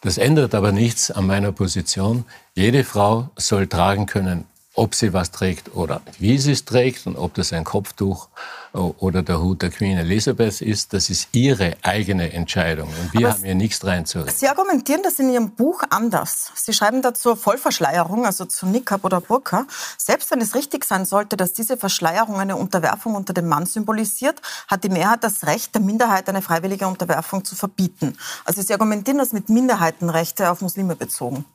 Das 0.00 0.18
ändert 0.18 0.54
aber 0.54 0.72
nichts 0.72 1.10
an 1.10 1.26
meiner 1.26 1.52
Position. 1.52 2.24
Jede 2.54 2.84
Frau 2.84 3.30
soll 3.36 3.66
tragen 3.66 4.06
können, 4.06 4.44
ob 4.76 4.94
sie 4.94 5.12
was 5.12 5.30
trägt 5.30 5.74
oder 5.74 6.02
wie 6.18 6.38
sie 6.38 6.52
es 6.52 6.64
trägt 6.64 7.06
und 7.06 7.16
ob 7.16 7.34
das 7.34 7.52
ein 7.52 7.64
Kopftuch 7.64 8.28
oder 8.72 9.22
der 9.22 9.40
Hut 9.40 9.62
der 9.62 9.70
Queen 9.70 9.96
Elizabeth 9.96 10.60
ist, 10.60 10.92
das 10.92 11.08
ist 11.08 11.28
ihre 11.32 11.76
eigene 11.82 12.32
Entscheidung 12.32 12.88
und 12.88 13.14
wir 13.14 13.28
Aber 13.28 13.36
haben 13.36 13.44
hier 13.44 13.54
nichts 13.54 13.84
reinzureden. 13.84 14.34
Sie 14.34 14.46
argumentieren 14.46 15.02
das 15.02 15.18
in 15.18 15.30
Ihrem 15.30 15.50
Buch 15.52 15.82
anders. 15.88 16.52
Sie 16.54 16.74
schreiben 16.74 17.00
dazu 17.00 17.36
Vollverschleierung, 17.36 18.26
also 18.26 18.44
zu 18.44 18.66
Niqab 18.66 19.04
oder 19.04 19.22
Burka. 19.22 19.66
Selbst 19.96 20.30
wenn 20.30 20.42
es 20.42 20.54
richtig 20.54 20.84
sein 20.84 21.06
sollte, 21.06 21.38
dass 21.38 21.54
diese 21.54 21.78
Verschleierung 21.78 22.36
eine 22.38 22.56
Unterwerfung 22.56 23.14
unter 23.14 23.32
dem 23.32 23.48
Mann 23.48 23.64
symbolisiert, 23.64 24.42
hat 24.68 24.84
die 24.84 24.90
Mehrheit 24.90 25.24
das 25.24 25.46
Recht, 25.46 25.74
der 25.74 25.80
Minderheit 25.80 26.28
eine 26.28 26.42
freiwillige 26.42 26.86
Unterwerfung 26.86 27.44
zu 27.44 27.56
verbieten. 27.56 28.18
Also 28.44 28.60
Sie 28.60 28.74
argumentieren 28.74 29.18
das 29.18 29.32
mit 29.32 29.48
Minderheitenrechte 29.48 30.50
auf 30.50 30.60
Muslime 30.60 30.96
bezogen 30.96 31.46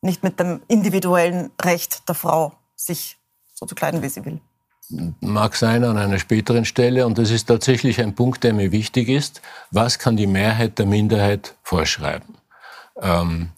nicht 0.00 0.22
mit 0.22 0.38
dem 0.40 0.62
individuellen 0.68 1.50
Recht 1.60 2.08
der 2.08 2.14
Frau, 2.14 2.52
sich 2.74 3.18
so 3.54 3.66
zu 3.66 3.74
kleiden, 3.74 4.02
wie 4.02 4.08
sie 4.08 4.24
will. 4.24 4.40
Mag 5.20 5.56
sein 5.56 5.82
an 5.82 5.98
einer 5.98 6.18
späteren 6.18 6.64
Stelle. 6.64 7.06
Und 7.06 7.18
das 7.18 7.30
ist 7.30 7.46
tatsächlich 7.46 8.00
ein 8.00 8.14
Punkt, 8.14 8.44
der 8.44 8.52
mir 8.52 8.70
wichtig 8.70 9.08
ist. 9.08 9.42
Was 9.70 9.98
kann 9.98 10.16
die 10.16 10.28
Mehrheit 10.28 10.78
der 10.78 10.86
Minderheit 10.86 11.56
vorschreiben? 11.62 12.36
Ähm, 13.00 13.50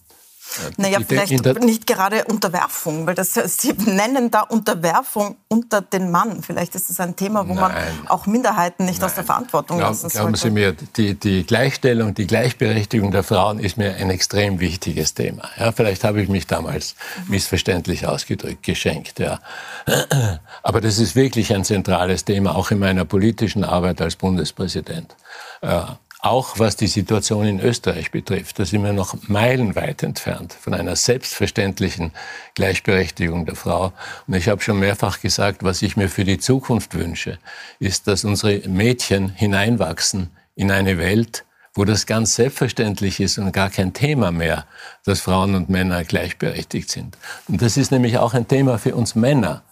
naja, 0.77 0.99
vielleicht 1.07 1.61
nicht 1.61 1.87
gerade 1.87 2.25
Unterwerfung, 2.25 3.07
weil 3.07 3.15
das, 3.15 3.35
Sie 3.59 3.73
nennen 3.73 4.31
da 4.31 4.43
Unterwerfung 4.43 5.37
unter 5.49 5.81
den 5.81 6.11
Mann. 6.11 6.43
Vielleicht 6.43 6.75
ist 6.75 6.91
es 6.91 7.01
ein 7.01 7.17
Thema, 7.17 7.49
wo 7.49 7.55
Nein. 7.55 7.61
man 7.61 8.09
auch 8.09 8.27
Minderheiten 8.27 8.85
nicht 8.85 9.01
Nein. 9.01 9.11
aus 9.11 9.15
der 9.15 9.25
Verantwortung 9.25 9.79
Glaub, 9.79 9.91
lassen 9.91 10.09
sollte. 10.09 10.19
Glauben 10.19 10.35
Sie 10.35 10.51
mir, 10.51 10.75
die, 10.97 11.15
die 11.15 11.45
Gleichstellung, 11.45 12.15
die 12.15 12.27
Gleichberechtigung 12.27 13.11
der 13.11 13.23
Frauen 13.23 13.59
ist 13.59 13.77
mir 13.77 13.95
ein 13.97 14.11
extrem 14.11 14.61
wichtiges 14.61 15.15
Thema. 15.15 15.49
Ja, 15.59 15.73
vielleicht 15.73 16.05
habe 16.05 16.23
ich 16.23 16.29
mich 16.29 16.47
damals 16.47 16.95
missverständlich 17.27 18.07
ausgedrückt, 18.07 18.63
geschenkt. 18.63 19.19
Ja. 19.19 19.41
Aber 20.63 20.81
das 20.81 20.99
ist 20.99 21.17
wirklich 21.17 21.55
ein 21.55 21.65
zentrales 21.65 22.25
Thema, 22.25 22.55
auch 22.55 22.71
in 22.71 22.79
meiner 22.79 23.05
politischen 23.05 23.65
Arbeit 23.65 24.01
als 24.01 24.17
Bundespräsident. 24.17 25.15
Äh, 25.61 25.83
auch 26.29 26.59
was 26.59 26.77
die 26.77 26.87
Situation 26.87 27.47
in 27.47 27.61
Österreich 27.61 28.11
betrifft, 28.11 28.59
da 28.59 28.65
sind 28.65 28.85
wir 28.85 28.93
noch 28.93 29.17
meilenweit 29.29 30.03
entfernt 30.03 30.53
von 30.53 30.75
einer 30.75 30.97
selbstverständlichen 30.97 32.13
Gleichberechtigung 32.55 33.47
der 33.47 33.57
Frau. 33.57 33.93
Und 34.27 34.35
ich 34.35 34.49
habe 34.49 34.61
schon 34.61 34.79
mehrfach 34.79 35.21
gesagt, 35.21 35.65
was 35.65 35.83
ich 35.83 35.97
mir 35.97 36.09
für 36.09 36.25
die 36.25 36.39
Zukunft 36.39 36.95
wünsche, 36.95 37.39
ist, 37.79 38.07
dass 38.07 38.25
unsere 38.25 38.69
Mädchen 38.69 39.31
hineinwachsen 39.31 40.31
in 40.55 40.71
eine 40.71 40.99
Welt, 40.99 41.45
wo 41.75 41.85
das 41.85 42.07
ganz 42.07 42.35
selbstverständlich 42.35 43.21
ist 43.21 43.39
und 43.39 43.53
gar 43.53 43.71
kein 43.71 43.93
Thema 43.93 44.33
mehr, 44.33 44.67
dass 45.05 45.21
Frauen 45.21 45.55
und 45.55 45.69
Männer 45.69 46.05
gleichberechtigt 46.05 46.91
sind. 46.91 47.17
Und 47.47 47.63
das 47.63 47.77
ist 47.77 47.93
nämlich 47.93 48.19
auch 48.19 48.35
ein 48.35 48.49
Thema 48.49 48.79
für 48.79 48.95
uns 48.95 49.15
Männer 49.15 49.63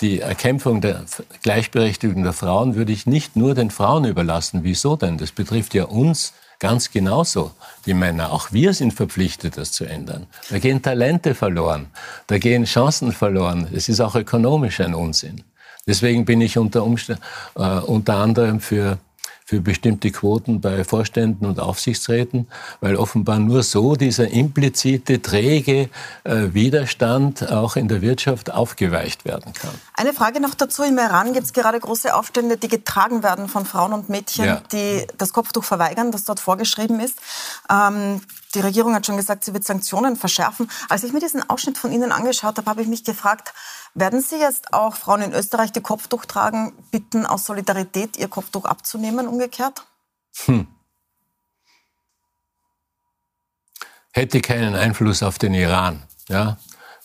die 0.00 0.20
Erkämpfung 0.20 0.80
der 0.80 1.04
Gleichberechtigung 1.42 2.22
der 2.22 2.32
Frauen 2.32 2.74
würde 2.74 2.92
ich 2.92 3.06
nicht 3.06 3.36
nur 3.36 3.54
den 3.54 3.70
Frauen 3.70 4.04
überlassen. 4.04 4.60
Wieso 4.62 4.96
denn? 4.96 5.16
Das 5.18 5.32
betrifft 5.32 5.74
ja 5.74 5.84
uns 5.84 6.34
ganz 6.58 6.90
genauso, 6.90 7.52
die 7.86 7.94
Männer. 7.94 8.32
Auch 8.32 8.52
wir 8.52 8.74
sind 8.74 8.92
verpflichtet, 8.92 9.56
das 9.56 9.72
zu 9.72 9.84
ändern. 9.84 10.26
Da 10.50 10.58
gehen 10.58 10.82
Talente 10.82 11.34
verloren, 11.34 11.86
da 12.26 12.38
gehen 12.38 12.64
Chancen 12.64 13.12
verloren. 13.12 13.68
Es 13.72 13.88
ist 13.88 14.00
auch 14.00 14.14
ökonomisch 14.14 14.80
ein 14.80 14.94
Unsinn. 14.94 15.42
Deswegen 15.86 16.24
bin 16.24 16.40
ich 16.40 16.58
unter, 16.58 16.82
Umständen, 16.82 17.22
äh, 17.54 17.78
unter 17.78 18.16
anderem 18.16 18.60
für 18.60 18.98
für 19.48 19.60
bestimmte 19.60 20.10
Quoten 20.10 20.60
bei 20.60 20.82
Vorständen 20.82 21.46
und 21.46 21.60
Aufsichtsräten, 21.60 22.48
weil 22.80 22.96
offenbar 22.96 23.38
nur 23.38 23.62
so 23.62 23.94
dieser 23.94 24.28
implizite, 24.28 25.22
träge 25.22 25.88
äh, 26.24 26.52
Widerstand 26.52 27.48
auch 27.52 27.76
in 27.76 27.86
der 27.86 28.02
Wirtschaft 28.02 28.50
aufgeweicht 28.50 29.24
werden 29.24 29.52
kann. 29.52 29.70
Eine 29.94 30.12
Frage 30.12 30.40
noch 30.40 30.56
dazu. 30.56 30.82
Im 30.82 30.98
Iran 30.98 31.32
gibt 31.32 31.46
es 31.46 31.52
gerade 31.52 31.78
große 31.78 32.12
Aufstände, 32.12 32.56
die 32.56 32.66
getragen 32.66 33.22
werden 33.22 33.48
von 33.48 33.64
Frauen 33.64 33.92
und 33.92 34.08
Mädchen, 34.08 34.46
ja. 34.46 34.62
die 34.72 35.06
das 35.16 35.32
Kopftuch 35.32 35.62
verweigern, 35.62 36.10
das 36.10 36.24
dort 36.24 36.40
vorgeschrieben 36.40 36.98
ist. 36.98 37.16
Ähm, 37.70 38.20
die 38.56 38.60
Regierung 38.60 38.94
hat 38.94 39.04
schon 39.04 39.18
gesagt, 39.18 39.44
sie 39.44 39.52
wird 39.52 39.64
Sanktionen 39.64 40.16
verschärfen. 40.16 40.70
Als 40.88 41.04
ich 41.04 41.12
mir 41.12 41.20
diesen 41.20 41.48
Ausschnitt 41.48 41.76
von 41.76 41.92
Ihnen 41.92 42.10
angeschaut 42.10 42.56
habe, 42.56 42.68
habe 42.68 42.80
ich 42.80 42.88
mich 42.88 43.04
gefragt, 43.04 43.52
werden 43.94 44.22
Sie 44.22 44.36
jetzt 44.36 44.72
auch 44.72 44.96
Frauen 44.96 45.22
in 45.22 45.32
Österreich, 45.32 45.72
die 45.72 45.82
Kopftuch 45.82 46.24
tragen, 46.24 46.72
bitten, 46.90 47.26
aus 47.26 47.44
Solidarität 47.44 48.16
ihr 48.16 48.28
Kopftuch 48.28 48.64
abzunehmen, 48.64 49.28
umgekehrt? 49.28 49.84
Hm. 50.46 50.66
Hätte 54.12 54.40
keinen 54.40 54.74
Einfluss 54.74 55.22
auf 55.22 55.38
den 55.38 55.52
Iran. 55.52 56.02
Ja? 56.28 56.56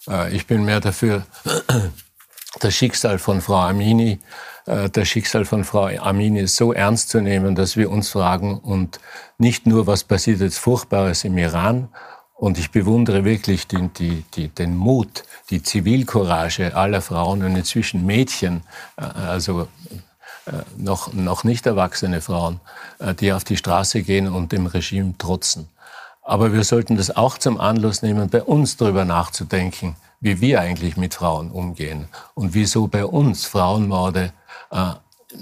Äh, 0.07 0.33
ich 0.33 0.47
bin 0.47 0.63
mehr 0.63 0.79
dafür, 0.79 1.25
das 2.61 2.73
Schicksal 2.73 3.19
von 3.19 3.41
Frau 3.41 3.59
Amini 3.59 4.13
äh, 4.13 4.50
das 4.93 5.07
Schicksal 5.07 5.43
von 5.43 5.65
Frau 5.65 5.87
Amini 5.87 6.47
so 6.47 6.71
ernst 6.71 7.09
zu 7.09 7.19
nehmen, 7.19 7.55
dass 7.55 7.75
wir 7.75 7.91
uns 7.91 8.09
fragen 8.09 8.57
und 8.57 9.01
nicht 9.37 9.65
nur, 9.65 9.85
was 9.85 10.05
passiert 10.05 10.39
jetzt 10.39 10.59
Furchtbares 10.59 11.25
im 11.25 11.37
Iran. 11.37 11.89
Und 12.35 12.57
ich 12.57 12.71
bewundere 12.71 13.25
wirklich 13.25 13.67
die, 13.67 13.89
die, 13.89 14.23
die, 14.33 14.47
den 14.47 14.75
Mut, 14.77 15.23
die 15.49 15.61
Zivilcourage 15.61 16.75
aller 16.75 17.01
Frauen 17.01 17.43
und 17.43 17.55
inzwischen 17.55 18.05
Mädchen, 18.05 18.63
äh, 18.97 19.03
also 19.03 19.67
äh, 20.45 20.51
noch, 20.77 21.13
noch 21.13 21.43
nicht 21.43 21.65
erwachsene 21.65 22.21
Frauen, 22.21 22.61
die 23.19 23.33
auf 23.33 23.43
die 23.43 23.57
Straße 23.57 24.03
gehen 24.03 24.27
und 24.27 24.51
dem 24.51 24.65
Regime 24.67 25.15
trotzen. 25.17 25.67
Aber 26.23 26.53
wir 26.53 26.63
sollten 26.63 26.97
das 26.97 27.15
auch 27.15 27.37
zum 27.37 27.59
Anlass 27.59 28.01
nehmen, 28.01 28.29
bei 28.29 28.43
uns 28.43 28.77
darüber 28.77 29.05
nachzudenken, 29.05 29.95
wie 30.21 30.39
wir 30.39 30.61
eigentlich 30.61 30.95
mit 30.95 31.13
Frauen 31.13 31.51
umgehen 31.51 32.07
und 32.33 32.53
wieso 32.53 32.87
bei 32.87 33.05
uns 33.05 33.45
Frauenmorde 33.45 34.31
äh, 34.71 34.93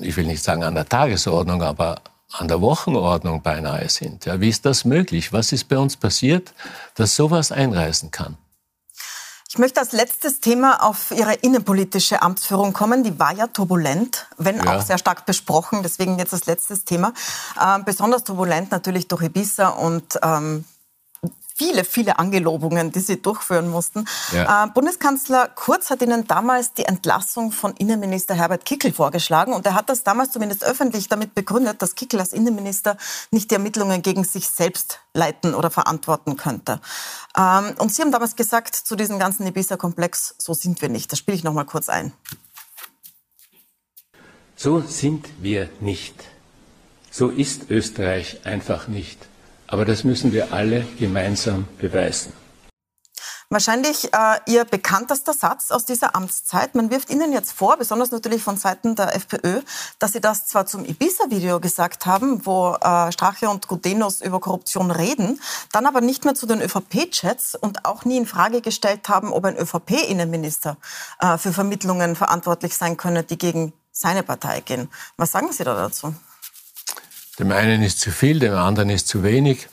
ich 0.02 0.16
will 0.18 0.26
nicht 0.26 0.44
sagen 0.44 0.64
an 0.64 0.76
der 0.76 0.88
Tagesordnung, 0.88 1.62
aber 1.62 2.02
an 2.32 2.48
der 2.48 2.62
Wochenordnung 2.62 3.42
beinahe 3.42 3.90
sind. 3.90 4.26
Ja, 4.26 4.40
wie 4.40 4.50
ist 4.50 4.66
das 4.66 4.86
möglich? 4.86 5.34
Was 5.34 5.52
ist 5.52 5.68
bei 5.68 5.78
uns 5.78 5.98
passiert, 5.98 6.54
dass 6.96 7.16
sowas 7.16 7.52
einreißen 7.52 8.12
kann? 8.12 8.38
Ich 9.52 9.58
möchte 9.58 9.80
als 9.80 9.94
letztes 9.94 10.42
Thema 10.42 10.84
auf 10.84 11.10
Ihre 11.10 11.34
innenpolitische 11.34 12.22
Amtsführung 12.22 12.72
kommen. 12.72 13.04
Die 13.04 13.18
war 13.18 13.34
ja 13.34 13.48
turbulent, 13.48 14.28
wenn 14.38 14.58
ja. 14.58 14.78
auch 14.78 14.82
sehr 14.84 15.00
stark 15.00 15.26
besprochen. 15.26 15.82
Deswegen 15.82 16.20
jetzt 16.20 16.34
als 16.34 16.46
letztes 16.46 16.86
Thema. 16.86 17.14
Äh, 17.60 17.80
besonders 17.84 18.24
turbulent 18.24 18.70
natürlich 18.70 19.08
durch 19.08 19.24
Ibiza 19.24 19.70
und 19.70 20.20
ähm, 20.22 20.66
viele, 21.60 21.84
viele 21.84 22.18
Angelobungen, 22.20 22.92
die 22.92 23.02
Sie 23.02 23.22
durchführen 23.22 23.70
mussten. 23.70 24.06
Ja. 24.32 24.64
Äh, 24.64 24.68
Bundeskanzler 24.70 25.50
Kurz 25.50 25.90
hat 25.90 26.02
Ihnen 26.02 26.26
damals 26.26 26.74
die 26.74 26.86
Entlassung 26.86 27.52
von 27.52 27.74
Innenminister 27.76 28.34
Herbert 28.34 28.64
Kickel 28.64 28.94
vorgeschlagen. 28.94 29.52
Und 29.54 29.66
er 29.66 29.74
hat 29.74 29.90
das 29.90 30.04
damals 30.04 30.32
zumindest 30.32 30.64
öffentlich 30.64 31.10
damit 31.10 31.36
begründet, 31.36 31.82
dass 31.82 31.96
Kickel 31.96 32.22
als 32.22 32.32
Innenminister 32.32 32.96
nicht 33.32 33.52
die 33.52 33.56
Ermittlungen 33.56 34.02
gegen 34.02 34.24
sich 34.24 34.48
selbst 34.48 35.02
leiten 35.14 35.54
oder 35.54 35.70
verantworten 35.70 36.38
könnte. 36.38 36.80
Ähm, 37.38 37.76
und 37.78 37.94
Sie 37.94 38.02
haben 38.02 38.14
damals 38.14 38.38
gesagt 38.38 38.76
zu 38.76 38.96
diesem 38.96 39.20
ganzen 39.20 39.46
Ibiza-Komplex, 39.46 40.36
so 40.38 40.54
sind 40.54 40.82
wir 40.82 40.88
nicht. 40.88 41.12
Das 41.12 41.20
spiele 41.20 41.36
ich 41.36 41.44
noch 41.44 41.54
mal 41.54 41.66
kurz 41.66 41.90
ein. 41.90 42.14
So 44.56 44.80
sind 44.80 45.28
wir 45.42 45.70
nicht. 45.82 46.16
So 47.12 47.28
ist 47.28 47.70
Österreich 47.70 48.46
einfach 48.46 48.88
nicht. 48.88 49.29
Aber 49.72 49.86
das 49.86 50.04
müssen 50.04 50.34
wir 50.34 50.52
alle 50.52 50.84
gemeinsam 50.98 51.68
beweisen. 51.78 52.34
Wahrscheinlich 53.52 54.14
äh, 54.14 54.40
Ihr 54.46 54.64
bekanntester 54.64 55.34
Satz 55.34 55.72
aus 55.72 55.86
dieser 55.86 56.16
Amtszeit. 56.16 56.76
Man 56.76 56.92
wirft 56.92 57.10
Ihnen 57.10 57.34
jetzt 57.34 57.52
vor, 57.52 57.78
besonders 57.78 58.12
natürlich 58.12 58.44
von 58.44 58.58
Seiten 58.58 58.96
der 58.96 59.16
FPÖ, 59.16 59.62
dass 59.98 60.12
Sie 60.12 60.22
das 60.22 60.46
zwar 60.46 60.68
zum 60.68 60.86
Ibiza-Video 60.86 61.60
gesagt 61.60 62.06
haben, 62.06 62.46
wo 62.46 62.76
äh, 62.76 63.12
Strache 63.12 63.50
und 63.50 63.68
Gudenus 63.68 64.22
über 64.22 64.40
Korruption 64.40 64.92
reden, 64.92 65.40
dann 65.72 65.88
aber 65.88 66.02
nicht 66.02 66.26
mehr 66.26 66.36
zu 66.36 66.46
den 66.46 66.62
ÖVP-Chats 66.62 67.56
und 67.56 67.86
auch 67.86 68.06
nie 68.06 68.18
in 68.18 68.28
Frage 68.28 68.62
gestellt 68.62 69.10
haben, 69.10 69.34
ob 69.34 69.46
ein 69.46 69.58
ÖVP-Innenminister 69.58 70.78
äh, 71.20 71.40
für 71.40 71.52
Vermittlungen 71.52 72.16
verantwortlich 72.16 72.76
sein 72.76 72.98
könne, 72.98 73.24
die 73.24 73.40
gegen 73.40 73.74
seine 73.92 74.22
Partei 74.22 74.62
gehen. 74.62 74.90
Was 75.18 75.32
sagen 75.32 75.52
Sie 75.52 75.64
da 75.64 75.74
dazu? 75.74 76.14
Dem 77.40 77.54
einen 77.54 77.82
ist 77.82 78.02
zu 78.02 78.12
viel, 78.12 78.40
dem 78.40 78.54
anderen 78.54 78.90
ist 78.90 79.08
zu 79.08 79.24
wenig. 79.24 79.70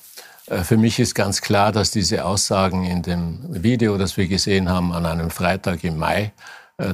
Äh, 0.46 0.62
für 0.62 0.76
mich 0.76 1.00
ist 1.00 1.14
ganz 1.14 1.40
klar, 1.40 1.72
dass 1.72 1.90
diese 1.90 2.24
Aussagen 2.24 2.84
in 2.84 3.02
dem 3.02 3.40
Video, 3.48 3.98
das 3.98 4.16
wir 4.16 4.28
gesehen 4.28 4.68
haben 4.68 4.92
an 4.92 5.04
einem 5.04 5.30
Freitag 5.30 5.82
im 5.82 5.98
Mai 5.98 6.32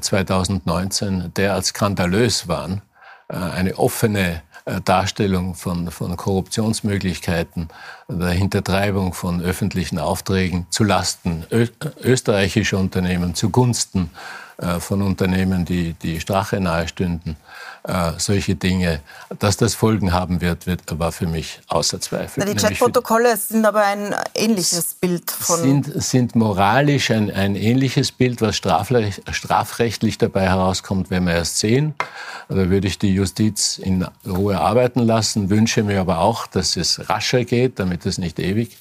2019, 0.00 1.20
äh, 1.20 1.28
derart 1.28 1.66
skandalös 1.66 2.48
waren. 2.48 2.80
Äh, 3.28 3.37
eine 3.37 3.78
offene 3.78 4.42
Darstellung 4.85 5.56
von, 5.56 5.90
von 5.90 6.16
Korruptionsmöglichkeiten, 6.16 7.66
der 8.06 8.28
Hintertreibung 8.28 9.12
von 9.12 9.42
öffentlichen 9.42 9.98
Aufträgen 9.98 10.68
zu 10.70 10.85
Lasten 10.85 11.44
österreichischer 11.50 12.78
Unternehmen, 12.78 13.35
zugunsten 13.35 14.11
von 14.78 15.02
Unternehmen, 15.02 15.64
die, 15.64 15.94
die 15.94 16.20
Strache 16.20 16.61
nahestünden 16.61 17.37
äh, 17.85 18.12
solche 18.18 18.55
Dinge. 18.55 19.01
Dass 19.38 19.57
das 19.57 19.75
Folgen 19.75 20.12
haben 20.12 20.40
wird, 20.40 20.66
wird 20.66 20.83
war 20.99 21.11
für 21.11 21.27
mich 21.27 21.61
außer 21.68 22.01
Zweifel. 22.01 22.45
die 22.45 22.55
Chatprotokolle 22.55 23.37
sind 23.37 23.64
aber 23.64 23.85
ein 23.85 24.14
ähnliches 24.35 24.95
Bild 24.95 25.31
von. 25.31 25.59
Sind, 25.59 26.03
sind 26.03 26.37
moralisch 26.37 27.11
ein, 27.11 27.31
ein 27.31 27.57
ähnliches 27.57 28.12
Bild, 28.12 28.40
was 28.40 28.57
strafrecht, 28.57 29.23
strafrechtlich 29.33 30.18
dabei 30.18 30.49
herauskommt, 30.49 31.11
wenn 31.11 31.25
wir 31.25 31.35
erst 31.35 31.59
sehen. 31.59 31.95
Da 32.49 32.71
würde 32.71 32.87
ich 32.87 32.99
die 32.99 33.14
Justiz 33.14 33.79
in 33.79 34.07
Ruhe 34.27 34.61
arbeiten 34.61 35.01
lassen, 35.01 35.51
wünsche 35.51 35.83
mir 35.83 36.01
aber 36.01 36.18
auch, 36.18 36.47
dass 36.47 36.77
es 36.77 37.09
rascher 37.09 37.45
geht, 37.45 37.79
damit 37.79 38.07
es 38.07 38.18
nicht 38.18 38.38
ewig, 38.38 38.77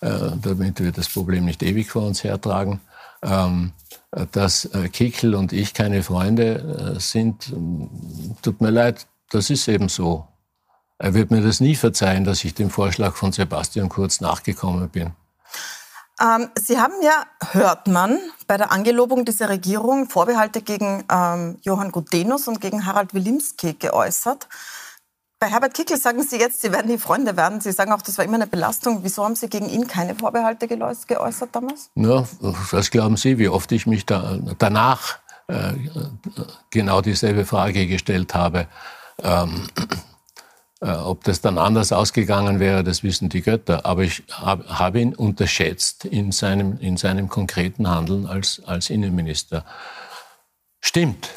äh, 0.00 0.10
damit 0.42 0.80
wir 0.80 0.92
das 0.92 1.08
Problem 1.08 1.44
nicht 1.44 1.62
ewig 1.62 1.90
vor 1.90 2.06
uns 2.06 2.24
hertragen. 2.24 2.80
Ähm, 3.22 3.72
dass 4.32 4.66
äh, 4.66 4.88
Kickel 4.88 5.34
und 5.34 5.52
ich 5.52 5.74
keine 5.74 6.02
Freunde 6.02 6.94
äh, 6.96 7.00
sind, 7.00 7.52
tut 8.42 8.60
mir 8.60 8.70
leid, 8.70 9.06
das 9.30 9.50
ist 9.50 9.68
eben 9.68 9.88
so. 9.88 10.26
Er 10.98 11.14
wird 11.14 11.30
mir 11.30 11.42
das 11.42 11.60
nie 11.60 11.74
verzeihen, 11.74 12.24
dass 12.24 12.44
ich 12.44 12.54
dem 12.54 12.70
Vorschlag 12.70 13.16
von 13.16 13.32
Sebastian 13.32 13.88
Kurz 13.88 14.20
nachgekommen 14.20 14.88
bin. 14.88 15.12
Ähm, 16.20 16.48
Sie 16.54 16.78
haben 16.78 16.94
ja, 17.02 17.24
hört 17.52 17.88
man, 17.88 18.18
bei 18.46 18.56
der 18.56 18.70
Angelobung 18.70 19.24
dieser 19.24 19.48
Regierung 19.48 20.08
Vorbehalte 20.08 20.62
gegen 20.62 21.04
ähm, 21.10 21.58
Johann 21.62 21.90
Gudenus 21.90 22.46
und 22.46 22.60
gegen 22.60 22.86
Harald 22.86 23.14
Wilimski 23.14 23.74
geäußert. 23.74 24.48
Bei 25.44 25.50
Herbert 25.50 25.74
Kickl 25.74 25.98
sagen 25.98 26.22
Sie 26.22 26.38
jetzt, 26.38 26.62
Sie 26.62 26.72
werden 26.72 26.90
die 26.90 26.96
Freunde 26.96 27.36
werden. 27.36 27.60
Sie 27.60 27.70
sagen 27.70 27.92
auch, 27.92 28.00
das 28.00 28.16
war 28.16 28.24
immer 28.24 28.36
eine 28.36 28.46
Belastung. 28.46 29.00
Wieso 29.02 29.24
haben 29.24 29.36
Sie 29.36 29.50
gegen 29.50 29.68
ihn 29.68 29.86
keine 29.86 30.14
Vorbehalte 30.14 30.66
geäußert 30.66 31.50
damals? 31.52 31.90
Ja, 31.96 32.24
was 32.40 32.90
glauben 32.90 33.18
Sie, 33.18 33.36
wie 33.36 33.48
oft 33.48 33.70
ich 33.70 33.86
mich 33.86 34.06
da, 34.06 34.38
danach 34.56 35.18
äh, 35.48 35.74
genau 36.70 37.02
dieselbe 37.02 37.44
Frage 37.44 37.86
gestellt 37.86 38.34
habe? 38.34 38.68
Ähm, 39.22 39.68
äh, 40.80 40.88
ob 40.92 41.24
das 41.24 41.42
dann 41.42 41.58
anders 41.58 41.92
ausgegangen 41.92 42.58
wäre, 42.58 42.82
das 42.82 43.02
wissen 43.02 43.28
die 43.28 43.42
Götter. 43.42 43.84
Aber 43.84 44.02
ich 44.02 44.22
hab, 44.32 44.66
habe 44.66 45.02
ihn 45.02 45.14
unterschätzt 45.14 46.06
in 46.06 46.32
seinem, 46.32 46.78
in 46.78 46.96
seinem 46.96 47.28
konkreten 47.28 47.86
Handeln 47.90 48.24
als, 48.24 48.62
als 48.64 48.88
Innenminister. 48.88 49.66
Stimmt, 50.80 51.28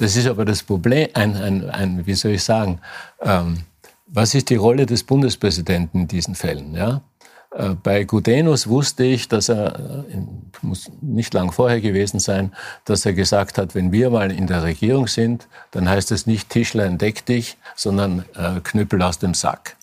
das 0.00 0.16
ist 0.16 0.26
aber 0.26 0.46
das 0.46 0.62
Problem, 0.62 1.08
ein, 1.12 1.36
ein, 1.36 1.68
ein 1.70 2.06
wie 2.06 2.14
soll 2.14 2.32
ich 2.32 2.42
sagen, 2.42 2.80
ähm, 3.20 3.58
was 4.06 4.34
ist 4.34 4.48
die 4.48 4.56
Rolle 4.56 4.86
des 4.86 5.04
Bundespräsidenten 5.04 6.02
in 6.02 6.08
diesen 6.08 6.34
Fällen? 6.34 6.74
Ja? 6.74 7.02
Äh, 7.54 7.74
bei 7.82 8.04
Gudenus 8.04 8.66
wusste 8.66 9.04
ich, 9.04 9.28
dass 9.28 9.50
er, 9.50 9.78
äh, 9.78 10.22
muss 10.62 10.90
nicht 11.02 11.34
lang 11.34 11.52
vorher 11.52 11.82
gewesen 11.82 12.18
sein, 12.18 12.52
dass 12.86 13.04
er 13.04 13.12
gesagt 13.12 13.58
hat, 13.58 13.74
wenn 13.74 13.92
wir 13.92 14.08
mal 14.08 14.32
in 14.32 14.46
der 14.46 14.62
Regierung 14.62 15.06
sind, 15.06 15.48
dann 15.70 15.86
heißt 15.86 16.12
es 16.12 16.26
nicht 16.26 16.48
Tischlein 16.48 16.96
deck 16.96 17.26
dich, 17.26 17.58
sondern 17.76 18.24
äh, 18.36 18.60
Knüppel 18.62 19.02
aus 19.02 19.18
dem 19.18 19.34
Sack. 19.34 19.76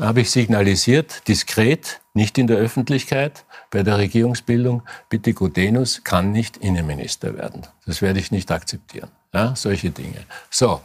Da 0.00 0.06
habe 0.06 0.20
ich 0.20 0.30
signalisiert, 0.30 1.26
diskret, 1.26 2.00
nicht 2.14 2.38
in 2.38 2.46
der 2.46 2.56
Öffentlichkeit, 2.56 3.44
bei 3.72 3.82
der 3.82 3.98
Regierungsbildung, 3.98 4.84
bitte 5.08 5.34
Gudenus 5.34 6.04
kann 6.04 6.30
nicht 6.30 6.56
Innenminister 6.58 7.36
werden. 7.36 7.66
Das 7.84 8.00
werde 8.00 8.20
ich 8.20 8.30
nicht 8.30 8.52
akzeptieren. 8.52 9.10
Ja, 9.34 9.56
solche 9.56 9.90
Dinge. 9.90 10.24
So, 10.50 10.80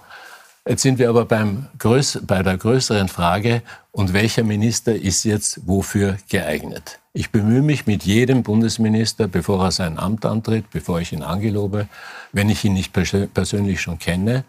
jetzt 0.67 0.81
sind 0.81 0.97
wir 0.97 1.09
aber 1.09 1.25
beim 1.25 1.67
Größ 1.77 2.21
bei 2.25 2.41
der 2.41 2.57
größeren 2.57 3.07
Frage, 3.07 3.61
und 3.91 4.13
welcher 4.13 4.43
Minister 4.43 4.95
ist 4.95 5.23
jetzt 5.25 5.67
wofür 5.67 6.17
geeignet? 6.27 6.97
Ich 7.13 7.29
bemühe 7.29 7.61
mich 7.61 7.85
mit 7.85 8.01
jedem 8.05 8.41
Bundesminister, 8.41 9.27
bevor 9.27 9.63
er 9.63 9.71
sein 9.71 9.99
Amt 9.99 10.25
antritt, 10.25 10.71
bevor 10.71 10.99
ich 10.99 11.13
ihn 11.13 11.21
angelobe, 11.21 11.87
wenn 12.31 12.49
ich 12.49 12.65
ihn 12.65 12.73
nicht 12.73 12.91
persönlich 12.91 13.79
schon 13.79 13.99
kenne, 13.99 14.43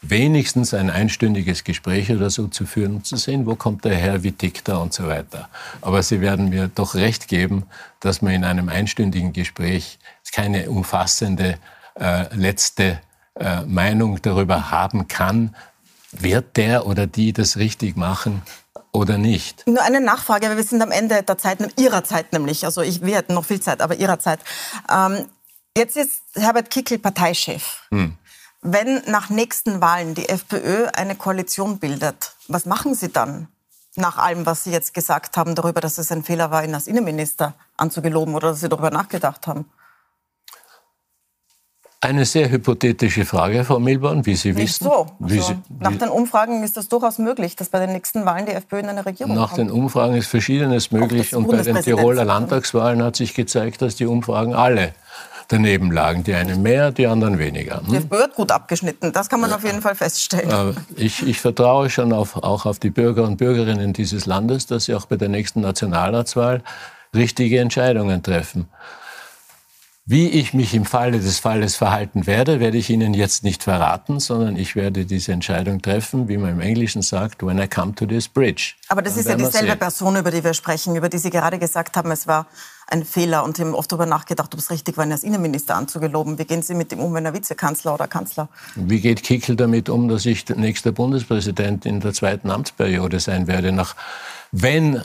wenigstens 0.00 0.74
ein 0.74 0.90
einstündiges 0.90 1.64
Gespräch 1.64 2.10
oder 2.10 2.30
so 2.30 2.46
zu 2.46 2.66
führen, 2.66 2.96
um 2.96 3.04
zu 3.04 3.16
sehen, 3.16 3.46
wo 3.46 3.56
kommt 3.56 3.84
der 3.84 3.96
her, 3.96 4.22
wie 4.22 4.32
tickt 4.32 4.68
er 4.68 4.80
und 4.80 4.92
so 4.92 5.06
weiter. 5.06 5.48
Aber 5.80 6.02
Sie 6.02 6.20
werden 6.20 6.50
mir 6.50 6.70
doch 6.72 6.94
recht 6.94 7.28
geben, 7.28 7.64
dass 8.00 8.22
man 8.22 8.32
in 8.32 8.44
einem 8.44 8.68
einstündigen 8.68 9.32
Gespräch 9.32 9.98
keine 10.32 10.70
umfassende 10.70 11.58
äh, 11.98 12.34
letzte 12.34 13.00
äh, 13.34 13.62
Meinung 13.62 14.22
darüber 14.22 14.70
haben 14.70 15.08
kann, 15.08 15.54
wird 16.12 16.56
der 16.56 16.86
oder 16.86 17.06
die 17.06 17.32
das 17.32 17.56
richtig 17.56 17.96
machen 17.96 18.42
oder 18.92 19.18
nicht. 19.18 19.66
Nur 19.66 19.82
eine 19.82 20.00
Nachfrage, 20.00 20.48
weil 20.48 20.56
wir 20.56 20.64
sind 20.64 20.80
am 20.80 20.90
Ende 20.90 21.22
der 21.22 21.38
Zeit, 21.38 21.58
Ihrer 21.78 22.04
Zeit 22.04 22.32
nämlich, 22.32 22.64
also 22.64 22.82
ich, 22.82 23.02
wir 23.02 23.16
hätten 23.16 23.34
noch 23.34 23.44
viel 23.44 23.60
Zeit, 23.60 23.80
aber 23.80 23.96
Ihrer 23.96 24.18
Zeit. 24.18 24.40
Ähm, 24.90 25.26
jetzt 25.76 25.96
ist 25.96 26.22
Herbert 26.34 26.70
Kickel 26.70 26.98
Parteichef. 26.98 27.82
Hm. 27.90 28.16
Wenn 28.60 29.02
nach 29.06 29.30
nächsten 29.30 29.80
Wahlen 29.80 30.14
die 30.14 30.28
FPÖ 30.28 30.88
eine 30.92 31.14
Koalition 31.14 31.78
bildet, 31.78 32.34
was 32.48 32.66
machen 32.66 32.94
Sie 32.94 33.08
dann? 33.10 33.48
Nach 33.94 34.18
allem, 34.18 34.46
was 34.46 34.64
Sie 34.64 34.70
jetzt 34.70 34.94
gesagt 34.94 35.36
haben 35.36 35.54
darüber, 35.54 35.80
dass 35.80 35.98
es 35.98 36.10
ein 36.10 36.24
Fehler 36.24 36.50
war, 36.50 36.64
ihn 36.64 36.74
als 36.74 36.86
Innenminister 36.86 37.54
anzugeloben 37.76 38.34
oder 38.34 38.50
dass 38.50 38.60
Sie 38.60 38.68
darüber 38.68 38.90
nachgedacht 38.90 39.46
haben. 39.46 39.66
Eine 42.00 42.24
sehr 42.24 42.48
hypothetische 42.48 43.24
Frage, 43.24 43.64
Frau 43.64 43.80
Milborn, 43.80 44.24
wie 44.24 44.36
Sie 44.36 44.52
Nicht 44.52 44.80
wissen. 44.80 44.84
So. 44.84 45.06
Also, 45.20 45.42
Sie, 45.42 45.58
nach 45.80 45.96
den 45.96 46.08
Umfragen 46.10 46.62
ist 46.62 46.76
das 46.76 46.88
durchaus 46.88 47.18
möglich, 47.18 47.56
dass 47.56 47.70
bei 47.70 47.80
den 47.80 47.92
nächsten 47.92 48.24
Wahlen 48.24 48.46
die 48.46 48.52
FPÖ 48.52 48.78
in 48.78 48.88
eine 48.88 49.04
Regierung 49.04 49.34
nach 49.34 49.48
kommt. 49.48 49.58
Nach 49.58 49.66
den 49.66 49.70
Umfragen 49.70 50.14
ist 50.14 50.28
Verschiedenes 50.28 50.92
möglich. 50.92 51.34
Und 51.34 51.48
bei 51.48 51.60
den 51.60 51.82
Tiroler 51.82 52.24
Landtagswahlen 52.24 53.02
hat 53.02 53.16
sich 53.16 53.34
gezeigt, 53.34 53.82
dass 53.82 53.96
die 53.96 54.06
Umfragen 54.06 54.54
alle 54.54 54.94
daneben 55.48 55.90
lagen. 55.90 56.22
Die 56.24 56.34
einen 56.34 56.62
mehr, 56.62 56.92
die 56.92 57.06
anderen 57.06 57.38
weniger. 57.38 57.80
Hm? 57.80 57.86
Die 57.90 57.96
FPÖ 57.96 58.22
hat 58.22 58.34
gut 58.34 58.52
abgeschnitten, 58.52 59.12
das 59.12 59.28
kann 59.28 59.40
man 59.40 59.52
auf 59.52 59.64
jeden 59.64 59.82
Fall 59.82 59.94
feststellen. 59.94 60.76
Ich, 60.96 61.26
ich 61.26 61.40
vertraue 61.40 61.90
schon 61.90 62.12
auf, 62.12 62.36
auch 62.36 62.66
auf 62.66 62.78
die 62.78 62.90
Bürger 62.90 63.24
und 63.24 63.38
Bürgerinnen 63.38 63.92
dieses 63.92 64.26
Landes, 64.26 64.66
dass 64.66 64.84
sie 64.84 64.94
auch 64.94 65.06
bei 65.06 65.16
der 65.16 65.28
nächsten 65.28 65.62
Nationalratswahl 65.62 66.62
richtige 67.14 67.60
Entscheidungen 67.60 68.22
treffen. 68.22 68.68
Wie 70.10 70.30
ich 70.30 70.54
mich 70.54 70.72
im 70.72 70.86
Falle 70.86 71.20
des 71.20 71.38
Falles 71.38 71.76
verhalten 71.76 72.26
werde, 72.26 72.60
werde 72.60 72.78
ich 72.78 72.88
Ihnen 72.88 73.12
jetzt 73.12 73.44
nicht 73.44 73.62
verraten, 73.62 74.20
sondern 74.20 74.56
ich 74.56 74.74
werde 74.74 75.04
diese 75.04 75.32
Entscheidung 75.32 75.82
treffen, 75.82 76.28
wie 76.28 76.38
man 76.38 76.52
im 76.52 76.60
Englischen 76.60 77.02
sagt, 77.02 77.44
when 77.44 77.58
I 77.58 77.68
come 77.68 77.94
to 77.94 78.06
this 78.06 78.26
bridge. 78.26 78.72
Aber 78.88 79.02
das 79.02 79.12
Dann 79.12 79.20
ist 79.20 79.28
ja 79.28 79.36
dieselbe 79.36 79.76
Person, 79.76 80.16
über 80.16 80.30
die 80.30 80.42
wir 80.42 80.54
sprechen, 80.54 80.96
über 80.96 81.10
die 81.10 81.18
Sie 81.18 81.28
gerade 81.28 81.58
gesagt 81.58 81.94
haben, 81.98 82.10
es 82.10 82.26
war 82.26 82.46
ein 82.90 83.04
Fehler 83.04 83.44
und 83.44 83.58
haben 83.58 83.74
oft 83.74 83.92
darüber 83.92 84.06
nachgedacht, 84.06 84.52
ob 84.54 84.60
es 84.60 84.70
richtig 84.70 84.96
war, 84.96 85.04
ihn 85.04 85.12
als 85.12 85.22
Innenminister 85.22 85.76
anzugeloben. 85.76 86.38
Wie 86.38 86.44
gehen 86.44 86.62
Sie 86.62 86.74
mit 86.74 86.92
ihm 86.92 87.00
um, 87.00 87.12
wenn 87.14 87.24
er 87.24 87.34
Vizekanzler 87.34 87.94
oder 87.94 88.08
Kanzler? 88.08 88.48
Wie 88.74 89.00
geht 89.00 89.22
Kickel 89.22 89.56
damit 89.56 89.88
um, 89.88 90.08
dass 90.08 90.24
ich 90.26 90.44
der 90.44 90.56
nächste 90.56 90.92
Bundespräsident 90.92 91.84
in 91.84 92.00
der 92.00 92.12
zweiten 92.12 92.50
Amtsperiode 92.50 93.20
sein 93.20 93.46
werde, 93.46 93.72
nach 93.72 93.94
wenn 94.50 95.02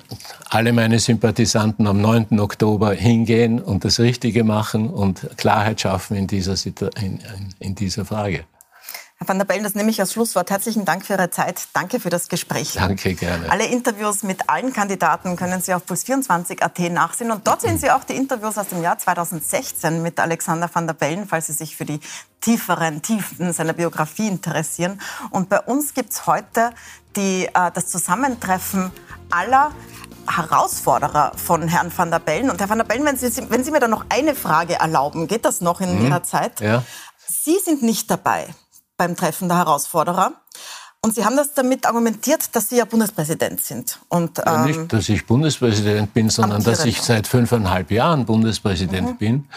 alle 0.50 0.72
meine 0.72 1.00
Sympathisanten 1.00 1.86
am 1.86 2.00
9. 2.00 2.40
Oktober 2.40 2.94
hingehen 2.94 3.62
und 3.62 3.84
das 3.84 4.00
Richtige 4.00 4.46
machen 4.46 4.90
und 4.90 5.30
Klarheit 5.36 5.82
schaffen 5.82 6.16
in 6.16 6.28
dieser, 6.28 6.56
in, 7.02 7.20
in 7.60 7.76
dieser 7.76 8.06
Frage. 8.06 8.46
Herr 9.24 9.30
van 9.30 9.38
der 9.38 9.46
Bellen, 9.46 9.64
das 9.64 9.74
nehme 9.74 9.90
ich 9.90 10.02
als 10.02 10.12
Schlusswort. 10.12 10.52
Herzlichen 10.52 10.84
Dank 10.84 11.06
für 11.06 11.14
Ihre 11.14 11.30
Zeit. 11.30 11.70
Danke 11.72 12.02
für 12.02 12.10
das 12.10 12.28
Gespräch. 12.28 12.74
Danke, 12.74 13.14
gerne. 13.14 13.50
Alle 13.50 13.68
Interviews 13.68 14.22
mit 14.22 14.50
allen 14.50 14.74
Kandidaten 14.74 15.38
können 15.38 15.62
Sie 15.62 15.74
auf 15.74 15.84
puls24.at 15.86 16.92
nachsehen. 16.92 17.32
Und 17.32 17.48
dort 17.48 17.62
sehen 17.62 17.80
Sie 17.80 17.90
auch 17.90 18.04
die 18.04 18.18
Interviews 18.18 18.58
aus 18.58 18.68
dem 18.68 18.82
Jahr 18.82 18.98
2016 18.98 20.02
mit 20.02 20.20
Alexander 20.20 20.70
van 20.72 20.88
der 20.88 20.94
Bellen, 20.94 21.26
falls 21.26 21.48
Sie 21.48 21.54
sich 21.54 21.78
für 21.78 21.86
die 21.86 22.02
tieferen 22.42 23.02
Tiefen 23.02 23.54
seiner 23.54 23.72
Biografie 23.72 24.28
interessieren. 24.28 25.00
Und 25.30 25.48
bei 25.48 25.62
uns 25.62 25.94
gibt 25.94 26.12
es 26.12 26.28
heute 26.28 26.72
die, 27.16 27.46
äh, 27.46 27.72
das 27.74 27.88
Zusammentreffen 27.88 28.92
aller 29.32 29.72
Herausforderer 30.28 31.32
von 31.38 31.70
Herrn 31.70 31.94
van 31.96 32.12
der 32.12 32.20
Bellen. 32.20 32.50
Und 32.50 32.60
Herr 32.60 32.68
van 32.68 32.78
der 32.78 32.86
Bellen, 32.86 33.06
wenn 33.06 33.16
Sie, 33.16 33.32
wenn 33.50 33.64
Sie 33.64 33.72
mir 33.72 33.80
da 33.80 33.88
noch 33.88 34.06
eine 34.10 34.36
Frage 34.36 34.74
erlauben, 34.74 35.30
geht 35.30 35.46
das 35.46 35.62
noch 35.62 35.80
in 35.80 35.98
mhm. 35.98 36.08
Ihrer 36.08 36.24
Zeit? 36.24 36.60
Ja. 36.60 36.84
Sie 37.26 37.58
sind 37.64 37.84
nicht 37.84 38.12
dabei 38.12 38.54
beim 38.98 39.16
Treffen 39.16 39.48
der 39.48 39.58
Herausforderer. 39.58 40.34
Und 41.02 41.16
Sie 41.16 41.26
haben 41.26 41.36
das 41.36 41.54
damit 41.54 41.86
argumentiert, 41.86 42.56
dass 42.56 42.70
Sie 42.70 42.78
ja 42.78 42.86
Bundespräsident 42.86 43.62
sind. 43.62 44.00
Und, 44.08 44.40
ähm, 44.40 44.46
ja, 44.46 44.66
nicht, 44.66 44.94
dass 44.94 45.10
ich 45.10 45.26
Bundespräsident 45.26 46.14
bin, 46.14 46.30
sondern 46.30 46.64
dass 46.64 46.86
ich 46.86 47.02
seit 47.02 47.28
fünfeinhalb 47.28 47.92
Jahren 47.92 48.26
Bundespräsident 48.26 49.10
mhm. 49.10 49.18
bin. 49.18 49.50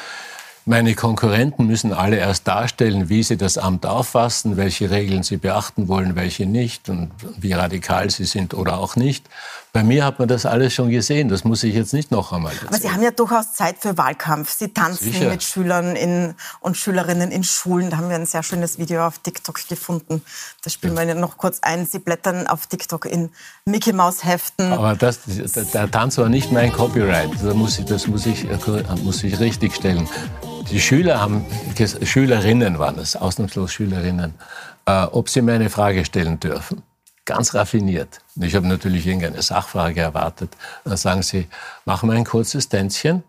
Meine 0.68 0.96
Konkurrenten 0.96 1.68
müssen 1.68 1.92
alle 1.92 2.16
erst 2.16 2.48
darstellen, 2.48 3.08
wie 3.08 3.22
sie 3.22 3.36
das 3.36 3.56
Amt 3.56 3.86
auffassen, 3.86 4.56
welche 4.56 4.90
Regeln 4.90 5.22
sie 5.22 5.36
beachten 5.36 5.86
wollen, 5.86 6.16
welche 6.16 6.44
nicht 6.44 6.88
und 6.88 7.12
wie 7.38 7.52
radikal 7.52 8.10
sie 8.10 8.24
sind 8.24 8.52
oder 8.52 8.78
auch 8.78 8.96
nicht. 8.96 9.28
Bei 9.72 9.84
mir 9.84 10.04
hat 10.04 10.18
man 10.18 10.26
das 10.26 10.44
alles 10.44 10.74
schon 10.74 10.90
gesehen. 10.90 11.28
Das 11.28 11.44
muss 11.44 11.62
ich 11.62 11.72
jetzt 11.72 11.92
nicht 11.92 12.10
noch 12.10 12.32
einmal 12.32 12.50
erzählen. 12.50 12.68
Aber 12.68 12.78
Sie 12.78 12.90
haben 12.90 13.02
ja 13.02 13.12
durchaus 13.12 13.52
Zeit 13.52 13.76
für 13.78 13.96
Wahlkampf. 13.96 14.50
Sie 14.50 14.74
tanzen 14.74 15.12
Sicher. 15.12 15.30
mit 15.30 15.44
Schülern 15.44 15.94
in, 15.94 16.34
und 16.58 16.76
Schülerinnen 16.76 17.30
in 17.30 17.44
Schulen. 17.44 17.90
Da 17.90 17.98
haben 17.98 18.08
wir 18.08 18.16
ein 18.16 18.26
sehr 18.26 18.42
schönes 18.42 18.76
Video 18.76 19.06
auf 19.06 19.20
TikTok 19.20 19.68
gefunden. 19.68 20.22
Da 20.64 20.70
spielen 20.70 20.96
ja. 20.96 21.06
wir 21.06 21.14
noch 21.14 21.36
kurz 21.36 21.60
ein. 21.60 21.86
Sie 21.86 22.00
blättern 22.00 22.48
auf 22.48 22.66
TikTok 22.66 23.04
in 23.04 23.30
Mickey 23.66 23.92
Maus 23.92 24.24
Heften. 24.24 24.72
Aber 24.72 24.96
das, 24.96 25.20
der 25.26 25.90
Tanz 25.92 26.18
war 26.18 26.28
nicht 26.28 26.50
mein 26.50 26.72
Copyright. 26.72 27.30
Das 27.40 27.54
muss 27.54 27.78
ich, 27.78 27.84
das 27.84 28.08
muss 28.08 28.26
ich, 28.26 28.48
muss 29.04 29.22
ich 29.22 29.38
richtig 29.38 29.76
stellen. 29.76 30.08
Die 30.70 30.80
Schüler 30.80 31.20
haben, 31.20 31.44
Schülerinnen 32.02 32.78
waren 32.78 32.98
es, 32.98 33.16
ausnahmslos 33.16 33.72
Schülerinnen, 33.72 34.34
äh, 34.86 35.04
ob 35.04 35.28
sie 35.28 35.42
mir 35.42 35.54
eine 35.54 35.70
Frage 35.70 36.04
stellen 36.04 36.40
dürfen 36.40 36.82
ganz 37.26 37.54
raffiniert. 37.54 38.20
Ich 38.36 38.54
habe 38.54 38.66
natürlich 38.66 39.06
irgendeine 39.06 39.42
Sachfrage 39.42 40.00
erwartet. 40.00 40.56
Dann 40.84 40.96
sagen 40.96 41.22
sie, 41.22 41.48
machen 41.84 42.08
wir 42.08 42.16
ein 42.16 42.24
kurzes 42.24 42.68
Tänzchen. 42.68 43.22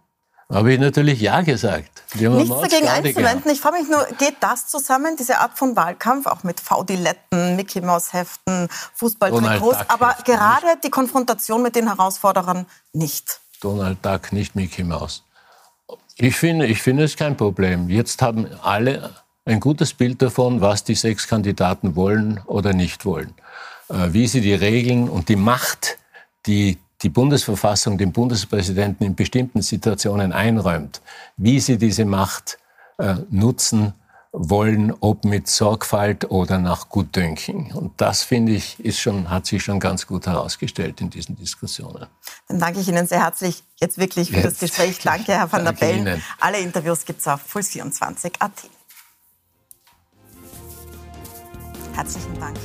Habe 0.50 0.72
ich 0.72 0.80
natürlich 0.80 1.20
Ja 1.20 1.42
gesagt. 1.42 2.04
Nichts 2.16 2.62
dagegen 2.62 2.88
einzuwenden. 2.88 3.52
Ich 3.52 3.60
frage 3.60 3.80
mich 3.80 3.90
nur, 3.90 4.08
geht 4.18 4.38
das 4.40 4.68
zusammen, 4.68 5.18
diese 5.18 5.40
Art 5.40 5.58
von 5.58 5.76
Wahlkampf, 5.76 6.26
auch 6.26 6.44
mit 6.44 6.62
V-Diletten, 6.62 7.58
Mickey 7.58 7.82
Maus 7.82 8.14
Heften, 8.14 8.70
Fußballtrikots, 8.94 9.90
aber 9.90 10.16
gerade 10.24 10.68
die 10.82 10.90
Konfrontation 10.90 11.62
mit 11.62 11.76
den 11.76 11.88
Herausforderern 11.88 12.66
nicht? 12.94 13.42
Donald 13.60 13.98
Duck, 14.06 14.32
nicht 14.32 14.56
Mickey 14.56 14.86
Maus. 14.86 15.24
Ich 16.18 16.36
finde, 16.36 16.66
ich 16.66 16.82
finde 16.82 17.04
es 17.04 17.16
kein 17.16 17.38
Problem. 17.38 17.90
Jetzt 17.90 18.22
haben 18.22 18.48
alle 18.64 19.12
ein 19.46 19.60
gutes 19.60 19.94
Bild 19.94 20.22
davon, 20.22 20.62
was 20.62 20.84
die 20.84 20.96
sechs 20.96 21.28
Kandidaten 21.28 21.96
wollen 21.96 22.42
oder 22.46 22.74
nicht 22.74 23.06
wollen. 23.06 23.34
Äh, 23.90 24.14
wie 24.14 24.28
sie 24.28 24.42
die 24.42 24.54
Regeln 24.54 25.10
und 25.10 25.30
die 25.30 25.36
Macht, 25.36 25.98
die 26.46 26.78
die 27.04 27.10
Bundesverfassung 27.10 27.98
dem 27.98 28.12
Bundespräsidenten 28.12 29.06
in 29.06 29.16
bestimmten 29.16 29.62
Situationen 29.62 30.34
einräumt, 30.34 31.02
wie 31.38 31.60
sie 31.60 31.78
diese 31.78 32.06
Macht 32.06 32.58
äh, 32.98 33.16
nutzen 33.30 33.94
wollen, 34.38 34.94
ob 35.00 35.26
mit 35.26 35.48
Sorgfalt 35.48 36.30
oder 36.30 36.60
nach 36.60 36.90
Gutdünken. 36.90 37.72
Und 37.74 37.94
das, 37.98 38.22
finde 38.22 38.54
ich, 38.54 38.80
ist 38.80 39.00
schon, 39.00 39.30
hat 39.30 39.46
sich 39.46 39.64
schon 39.64 39.80
ganz 39.80 40.06
gut 40.06 40.28
herausgestellt 40.28 41.02
in 41.02 41.10
diesen 41.10 41.36
Diskussionen. 41.36 42.08
Dann 42.48 42.60
danke 42.60 42.80
ich 42.80 42.88
Ihnen 42.88 43.08
sehr 43.08 43.24
herzlich 43.24 43.64
jetzt 43.80 43.98
wirklich 43.98 44.30
für 44.30 44.38
jetzt. 44.38 44.46
das 44.46 44.60
Gespräch. 44.60 45.00
Danke, 45.04 45.34
Herr 45.34 45.52
van 45.52 45.66
der 45.66 45.72
Bellen. 45.72 46.22
Alle 46.40 46.60
Interviews 46.60 47.06
gibt 47.06 47.22
es 47.22 47.28
auf 47.28 47.42
puls24.at. 47.54 48.52
Herzlichen 51.94 52.40
Dank. 52.40 52.58